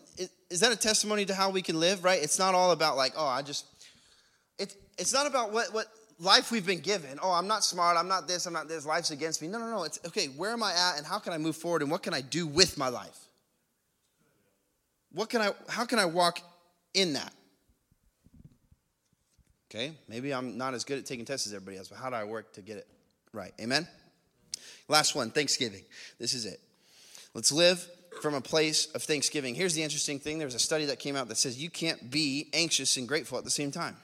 is 0.50 0.60
that 0.60 0.70
a 0.70 0.76
testimony 0.76 1.24
to 1.24 1.34
how 1.34 1.48
we 1.48 1.62
can 1.62 1.80
live, 1.80 2.04
right? 2.04 2.22
It's 2.22 2.38
not 2.38 2.54
all 2.54 2.72
about 2.72 2.98
like, 2.98 3.14
oh, 3.16 3.26
I 3.26 3.40
just 3.40 3.64
it, 4.58 4.74
it's 4.98 5.14
not 5.14 5.26
about 5.26 5.50
what, 5.50 5.72
what 5.72 5.86
life 6.18 6.50
we've 6.50 6.66
been 6.66 6.80
given. 6.80 7.18
Oh, 7.22 7.32
I'm 7.32 7.46
not 7.46 7.64
smart. 7.64 7.96
I'm 7.96 8.08
not 8.08 8.28
this. 8.28 8.46
I'm 8.46 8.52
not 8.52 8.68
this. 8.68 8.84
Life's 8.86 9.10
against 9.10 9.42
me. 9.42 9.48
No, 9.48 9.58
no, 9.58 9.70
no. 9.70 9.84
It's 9.84 9.98
okay. 10.06 10.26
Where 10.26 10.52
am 10.52 10.62
I 10.62 10.72
at, 10.72 10.98
and 10.98 11.06
how 11.06 11.18
can 11.18 11.32
I 11.32 11.38
move 11.38 11.56
forward, 11.56 11.82
and 11.82 11.90
what 11.90 12.02
can 12.02 12.14
I 12.14 12.20
do 12.20 12.46
with 12.46 12.78
my 12.78 12.88
life? 12.88 13.18
What 15.12 15.30
can 15.30 15.40
I? 15.40 15.52
How 15.68 15.84
can 15.84 15.98
I 15.98 16.04
walk 16.04 16.40
in 16.94 17.14
that? 17.14 17.32
Okay, 19.70 19.92
maybe 20.08 20.32
I'm 20.32 20.56
not 20.56 20.72
as 20.72 20.84
good 20.84 20.98
at 20.98 21.04
taking 21.04 21.26
tests 21.26 21.46
as 21.46 21.52
everybody 21.52 21.76
else, 21.76 21.88
but 21.88 21.98
how 21.98 22.08
do 22.08 22.16
I 22.16 22.24
work 22.24 22.54
to 22.54 22.62
get 22.62 22.78
it 22.78 22.86
right? 23.32 23.52
Amen. 23.60 23.86
Last 24.88 25.14
one, 25.14 25.30
Thanksgiving. 25.30 25.84
This 26.18 26.32
is 26.32 26.46
it. 26.46 26.60
Let's 27.34 27.52
live 27.52 27.86
from 28.22 28.34
a 28.34 28.40
place 28.40 28.86
of 28.94 29.02
thanksgiving. 29.02 29.54
Here's 29.54 29.74
the 29.74 29.82
interesting 29.82 30.18
thing. 30.18 30.38
There 30.38 30.46
was 30.46 30.54
a 30.54 30.58
study 30.58 30.86
that 30.86 30.98
came 30.98 31.16
out 31.16 31.28
that 31.28 31.36
says 31.36 31.62
you 31.62 31.68
can't 31.68 32.10
be 32.10 32.48
anxious 32.54 32.96
and 32.96 33.06
grateful 33.06 33.36
at 33.36 33.44
the 33.44 33.50
same 33.50 33.70
time. 33.70 33.96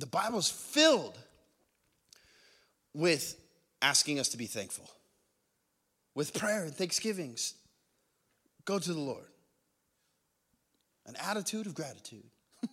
The 0.00 0.06
Bible's 0.06 0.50
filled 0.50 1.18
with 2.94 3.36
asking 3.82 4.18
us 4.18 4.30
to 4.30 4.36
be 4.36 4.46
thankful, 4.46 4.90
with 6.14 6.34
prayer 6.34 6.64
and 6.64 6.74
thanksgivings. 6.74 7.54
Go 8.64 8.78
to 8.78 8.92
the 8.92 9.00
Lord. 9.00 9.24
An 11.06 11.16
attitude 11.16 11.66
of 11.66 11.74
gratitude. 11.74 12.24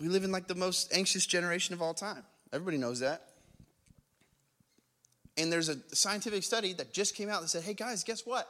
we 0.00 0.08
live 0.08 0.24
in 0.24 0.32
like 0.32 0.48
the 0.48 0.54
most 0.54 0.94
anxious 0.94 1.26
generation 1.26 1.74
of 1.74 1.82
all 1.82 1.94
time. 1.94 2.24
Everybody 2.52 2.78
knows 2.78 3.00
that. 3.00 3.28
And 5.36 5.52
there's 5.52 5.68
a 5.68 5.76
scientific 5.92 6.42
study 6.42 6.72
that 6.74 6.92
just 6.92 7.14
came 7.14 7.28
out 7.28 7.42
that 7.42 7.48
said, 7.48 7.64
hey 7.64 7.74
guys, 7.74 8.04
guess 8.04 8.24
what? 8.24 8.48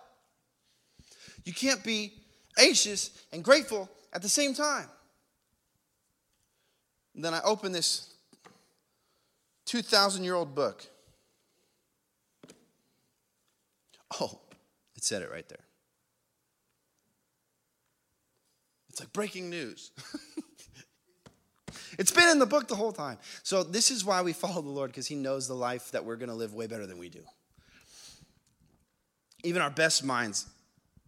You 1.44 1.52
can't 1.52 1.82
be 1.82 2.12
anxious 2.58 3.10
and 3.32 3.42
grateful 3.42 3.90
at 4.12 4.22
the 4.22 4.28
same 4.28 4.54
time. 4.54 4.88
And 7.14 7.24
then 7.24 7.34
I 7.34 7.40
open 7.42 7.72
this 7.72 8.14
2,000 9.66 10.24
year 10.24 10.34
old 10.34 10.54
book. 10.54 10.86
Oh, 14.20 14.40
it 14.96 15.04
said 15.04 15.22
it 15.22 15.30
right 15.30 15.48
there. 15.48 15.64
It's 18.90 19.00
like 19.00 19.12
breaking 19.12 19.50
news. 19.50 19.90
it's 21.98 22.12
been 22.12 22.28
in 22.28 22.38
the 22.38 22.46
book 22.46 22.68
the 22.68 22.76
whole 22.76 22.92
time. 22.92 23.18
So, 23.42 23.64
this 23.64 23.90
is 23.90 24.04
why 24.04 24.22
we 24.22 24.32
follow 24.32 24.62
the 24.62 24.70
Lord, 24.70 24.90
because 24.90 25.08
He 25.08 25.16
knows 25.16 25.48
the 25.48 25.54
life 25.54 25.90
that 25.90 26.04
we're 26.04 26.14
going 26.14 26.28
to 26.28 26.34
live 26.34 26.54
way 26.54 26.68
better 26.68 26.86
than 26.86 26.98
we 26.98 27.08
do. 27.08 27.22
Even 29.42 29.62
our 29.62 29.70
best 29.70 30.04
minds 30.04 30.46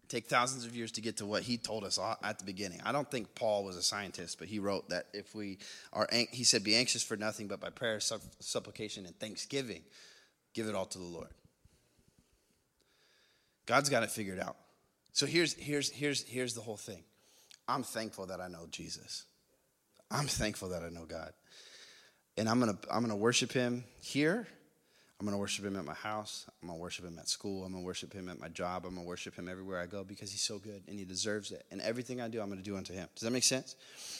take 0.09 0.27
thousands 0.27 0.65
of 0.65 0.75
years 0.75 0.91
to 0.93 1.01
get 1.01 1.17
to 1.17 1.25
what 1.25 1.43
he 1.43 1.57
told 1.57 1.83
us 1.83 1.99
at 2.23 2.39
the 2.39 2.45
beginning. 2.45 2.81
I 2.85 2.91
don't 2.91 3.09
think 3.09 3.35
Paul 3.35 3.63
was 3.63 3.75
a 3.75 3.83
scientist, 3.83 4.39
but 4.39 4.47
he 4.47 4.59
wrote 4.59 4.89
that 4.89 5.07
if 5.13 5.35
we 5.35 5.59
are, 5.93 6.07
he 6.31 6.43
said, 6.43 6.63
be 6.63 6.75
anxious 6.75 7.03
for 7.03 7.17
nothing, 7.17 7.47
but 7.47 7.59
by 7.59 7.69
prayer, 7.69 7.99
supplication, 7.99 9.05
and 9.05 9.17
thanksgiving, 9.19 9.81
give 10.53 10.67
it 10.67 10.75
all 10.75 10.85
to 10.85 10.97
the 10.97 11.03
Lord. 11.03 11.29
God's 13.65 13.89
got 13.89 14.03
it 14.03 14.11
figured 14.11 14.39
out. 14.39 14.55
So 15.11 15.25
here's, 15.25 15.53
here's, 15.53 15.89
here's, 15.91 16.23
here's 16.23 16.53
the 16.53 16.61
whole 16.61 16.77
thing. 16.77 17.03
I'm 17.67 17.83
thankful 17.83 18.27
that 18.27 18.39
I 18.39 18.47
know 18.47 18.67
Jesus. 18.71 19.25
I'm 20.09 20.27
thankful 20.27 20.69
that 20.69 20.83
I 20.83 20.89
know 20.89 21.05
God. 21.05 21.33
And 22.37 22.47
I'm 22.47 22.61
to 22.61 22.77
I'm 22.91 23.07
to 23.07 23.15
worship 23.15 23.51
him 23.51 23.83
here. 23.99 24.47
I'm 25.19 25.25
going 25.25 25.35
to 25.35 25.39
worship 25.39 25.65
him 25.65 25.75
at 25.75 25.83
my 25.83 25.95
house. 25.95 26.45
I'm 26.61 26.67
going 26.67 26.77
to 26.77 26.81
worship 26.81 27.03
him 27.03 27.17
at 27.17 27.27
school. 27.27 27.65
I'm 27.65 27.71
going 27.71 27.83
to 27.83 27.85
worship 27.85 28.13
him 28.13 28.29
at 28.29 28.39
my 28.39 28.49
job. 28.49 28.85
I'm 28.85 28.93
going 28.93 29.03
to 29.03 29.07
worship 29.07 29.33
him 29.35 29.47
everywhere 29.49 29.81
I 29.81 29.87
go 29.87 30.03
because 30.03 30.29
he's 30.29 30.41
so 30.41 30.59
good 30.59 30.83
and 30.87 30.99
he 30.99 31.05
deserves 31.05 31.51
it. 31.51 31.65
And 31.71 31.81
everything 31.81 32.21
I 32.21 32.27
do, 32.27 32.39
I'm 32.39 32.49
going 32.49 32.59
to 32.59 32.63
do 32.63 32.77
unto 32.77 32.93
him. 32.93 33.07
Does 33.15 33.23
that 33.23 33.31
make 33.31 33.43
sense? 33.43 33.75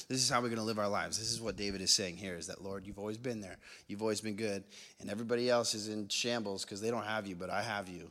This 0.10 0.18
is 0.24 0.30
how 0.30 0.42
we're 0.42 0.48
going 0.48 0.58
to 0.58 0.64
live 0.64 0.80
our 0.80 0.90
lives. 0.90 1.20
This 1.20 1.32
is 1.32 1.40
what 1.40 1.56
David 1.56 1.82
is 1.82 1.92
saying 1.92 2.18
here 2.18 2.36
is 2.36 2.48
that, 2.48 2.64
Lord, 2.64 2.88
you've 2.88 2.98
always 2.98 3.20
been 3.20 3.42
there. 3.42 3.58
You've 3.88 4.02
always 4.02 4.22
been 4.22 4.36
good. 4.36 4.64
And 5.00 5.12
everybody 5.12 5.52
else 5.52 5.76
is 5.76 5.88
in 5.88 6.08
shambles 6.08 6.66
because 6.66 6.82
they 6.82 6.90
don't 6.90 7.06
have 7.06 7.28
you, 7.28 7.36
but 7.36 7.52
I 7.52 7.62
have 7.62 7.88
you. 7.88 8.10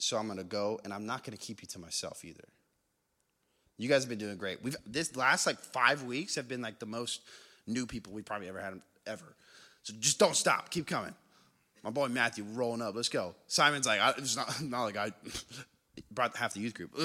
So 0.00 0.16
I'm 0.16 0.26
going 0.26 0.38
to 0.38 0.44
go 0.44 0.80
and 0.82 0.92
I'm 0.92 1.06
not 1.06 1.22
going 1.22 1.36
to 1.38 1.42
keep 1.42 1.62
you 1.62 1.68
to 1.68 1.78
myself 1.78 2.24
either. 2.24 2.48
You 3.78 3.88
guys 3.88 4.02
have 4.02 4.10
been 4.10 4.18
doing 4.18 4.36
great. 4.36 4.62
We've 4.62 4.76
this 4.84 5.14
last 5.14 5.46
like 5.46 5.58
five 5.58 6.02
weeks 6.02 6.34
have 6.34 6.48
been 6.48 6.60
like 6.60 6.80
the 6.80 6.86
most 6.86 7.20
new 7.68 7.86
people 7.86 8.12
we 8.12 8.22
probably 8.22 8.48
ever 8.48 8.60
had 8.60 8.80
ever. 9.06 9.36
So 9.82 9.94
just 9.98 10.18
don't 10.18 10.36
stop. 10.36 10.70
Keep 10.70 10.86
coming. 10.86 11.14
My 11.82 11.90
boy 11.90 12.08
Matthew 12.08 12.44
rolling 12.52 12.82
up. 12.82 12.94
Let's 12.94 13.08
go. 13.08 13.34
Simon's 13.48 13.86
like, 13.86 14.00
I, 14.00 14.10
it's 14.16 14.36
not, 14.36 14.62
not 14.62 14.84
like 14.84 14.96
I 14.96 15.12
brought 16.10 16.36
half 16.36 16.54
the 16.54 16.60
youth 16.60 16.74
group. 16.74 16.96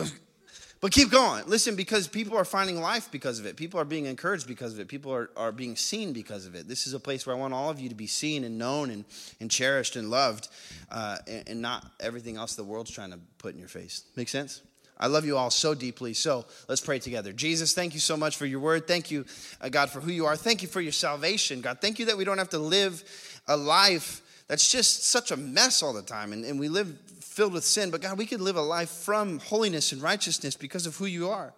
but 0.80 0.92
keep 0.92 1.10
going. 1.10 1.44
Listen, 1.48 1.76
because 1.76 2.08
people 2.08 2.38
are 2.38 2.46
finding 2.46 2.80
life 2.80 3.10
because 3.12 3.40
of 3.40 3.48
it. 3.48 3.58
People 3.58 3.80
are 3.80 3.86
being 3.86 4.06
encouraged 4.06 4.48
because 4.48 4.74
of 4.74 4.80
it. 4.80 4.88
People 4.88 5.12
are, 5.12 5.32
are 5.36 5.52
being 5.52 5.76
seen 5.76 6.14
because 6.14 6.46
of 6.46 6.54
it. 6.54 6.68
This 6.68 6.86
is 6.86 6.94
a 6.94 7.00
place 7.00 7.26
where 7.26 7.36
I 7.36 7.40
want 7.40 7.54
all 7.54 7.72
of 7.72 7.80
you 7.80 7.90
to 7.90 7.96
be 7.96 8.08
seen 8.08 8.44
and 8.44 8.60
known 8.60 8.92
and, 8.92 9.06
and 9.40 9.50
cherished 9.50 9.96
and 9.96 10.12
loved 10.12 10.50
uh, 10.92 11.18
and, 11.28 11.50
and 11.50 11.62
not 11.62 11.86
everything 12.00 12.38
else 12.38 12.56
the 12.56 12.64
world's 12.64 12.92
trying 12.92 13.12
to 13.12 13.20
put 13.40 13.54
in 13.54 13.60
your 13.60 13.70
face. 13.70 14.04
Make 14.16 14.30
sense? 14.30 14.62
I 15.00 15.08
love 15.08 15.26
you 15.26 15.38
all 15.38 15.50
so 15.50 15.74
deeply. 15.74 16.14
So 16.14 16.46
let's 16.68 16.82
pray 16.82 17.00
together. 17.00 17.32
Jesus, 17.32 17.74
thank 17.74 17.94
you 17.94 18.00
so 18.00 18.18
much 18.18 18.36
for 18.36 18.46
your 18.46 18.60
word. 18.60 18.88
Thank 18.88 19.12
you, 19.12 19.26
uh, 19.62 19.70
God, 19.70 19.90
for 19.90 20.02
who 20.02 20.12
you 20.12 20.26
are. 20.26 20.36
Thank 20.36 20.62
you 20.62 20.68
for 20.68 20.82
your 20.82 20.92
salvation, 20.92 21.62
God. 21.62 21.80
Thank 21.82 22.00
you 22.00 22.06
that 22.08 22.18
we 22.18 22.24
don't 22.24 22.40
have 22.40 22.50
to 22.50 22.60
live 22.60 23.04
a 23.48 23.56
life 23.56 24.22
that's 24.48 24.72
just 24.72 25.04
such 25.06 25.32
a 25.32 25.38
mess 25.38 25.84
all 25.84 25.94
the 25.94 26.02
time 26.02 26.34
and, 26.34 26.46
and 26.46 26.60
we 26.60 26.70
live 26.70 26.98
filled 27.20 27.54
with 27.54 27.64
sin. 27.64 27.92
But 27.92 28.02
God, 28.02 28.18
we 28.18 28.26
could 28.26 28.42
live 28.42 28.56
a 28.56 28.62
life 28.62 28.90
from 28.90 29.40
holiness 29.40 29.92
and 29.92 30.02
righteousness 30.02 30.56
because 30.56 30.88
of 30.88 30.96
who 30.96 31.06
you 31.06 31.30
are. 31.30 31.54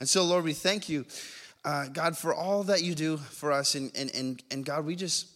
And 0.00 0.08
so, 0.08 0.24
Lord, 0.24 0.44
we 0.44 0.54
thank 0.54 0.88
you, 0.88 1.04
uh, 1.64 1.88
God, 1.88 2.16
for 2.16 2.34
all 2.34 2.64
that 2.64 2.82
you 2.82 2.94
do 2.94 3.18
for 3.18 3.52
us. 3.52 3.74
And, 3.74 3.92
and, 3.94 4.12
and, 4.14 4.42
and 4.50 4.64
God, 4.64 4.84
we 4.84 4.96
just 4.96 5.28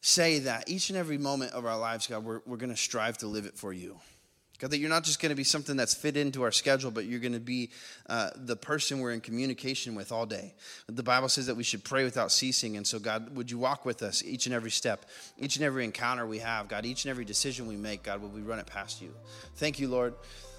say 0.00 0.40
that 0.40 0.68
each 0.68 0.90
and 0.90 0.98
every 0.98 1.18
moment 1.18 1.52
of 1.52 1.64
our 1.64 1.78
lives, 1.78 2.06
God, 2.06 2.24
we're, 2.24 2.40
we're 2.46 2.56
going 2.56 2.70
to 2.70 2.76
strive 2.76 3.18
to 3.18 3.26
live 3.26 3.46
it 3.46 3.56
for 3.56 3.72
you. 3.72 4.00
God, 4.58 4.70
that 4.70 4.78
you're 4.78 4.90
not 4.90 5.02
just 5.02 5.20
going 5.20 5.30
to 5.30 5.36
be 5.36 5.44
something 5.44 5.76
that's 5.76 5.94
fit 5.94 6.16
into 6.16 6.42
our 6.42 6.52
schedule, 6.52 6.90
but 6.92 7.06
you're 7.06 7.20
going 7.20 7.32
to 7.32 7.40
be 7.40 7.70
uh, 8.08 8.30
the 8.36 8.54
person 8.54 9.00
we're 9.00 9.10
in 9.10 9.20
communication 9.20 9.94
with 9.96 10.12
all 10.12 10.26
day. 10.26 10.54
The 10.86 11.02
Bible 11.02 11.28
says 11.28 11.46
that 11.46 11.56
we 11.56 11.64
should 11.64 11.82
pray 11.82 12.04
without 12.04 12.30
ceasing. 12.30 12.76
And 12.76 12.86
so, 12.86 13.00
God, 13.00 13.36
would 13.36 13.50
you 13.50 13.58
walk 13.58 13.84
with 13.84 14.02
us 14.02 14.22
each 14.22 14.46
and 14.46 14.54
every 14.54 14.70
step, 14.70 15.06
each 15.38 15.56
and 15.56 15.64
every 15.64 15.84
encounter 15.84 16.24
we 16.24 16.38
have, 16.38 16.68
God, 16.68 16.86
each 16.86 17.04
and 17.04 17.10
every 17.10 17.24
decision 17.24 17.66
we 17.66 17.76
make, 17.76 18.04
God, 18.04 18.22
will 18.22 18.28
we 18.28 18.42
run 18.42 18.60
it 18.60 18.66
past 18.66 19.02
you? 19.02 19.12
Thank 19.56 19.80
you, 19.80 19.88
Lord, 19.88 20.14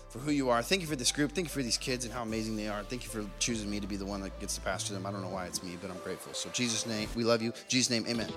for 0.09 0.19
who 0.19 0.31
you 0.31 0.49
are. 0.49 0.61
Thank 0.61 0.81
you 0.81 0.87
for 0.87 0.97
this 0.97 1.13
group. 1.13 1.31
Thank 1.31 1.47
you 1.47 1.53
for 1.53 1.63
these 1.63 1.77
kids 1.77 2.03
and 2.03 2.13
how 2.13 2.23
amazing 2.23 2.57
they 2.57 2.67
are. 2.67 2.83
Thank 2.83 3.03
you 3.03 3.09
for 3.09 3.25
choosing 3.39 3.69
me 3.69 3.79
to 3.79 3.87
be 3.87 3.95
the 3.95 4.05
one 4.05 4.21
that 4.21 4.37
gets 4.41 4.55
to 4.55 4.61
pastor 4.61 4.93
them. 4.93 5.05
I 5.05 5.11
don't 5.11 5.21
know 5.21 5.29
why 5.29 5.45
it's 5.45 5.63
me, 5.63 5.77
but 5.81 5.89
I'm 5.89 5.99
grateful. 5.99 6.33
So, 6.33 6.49
Jesus' 6.49 6.85
name, 6.85 7.07
we 7.15 7.23
love 7.23 7.41
you. 7.41 7.53
Jesus' 7.69 7.89
name, 7.89 8.05
amen. 8.07 8.31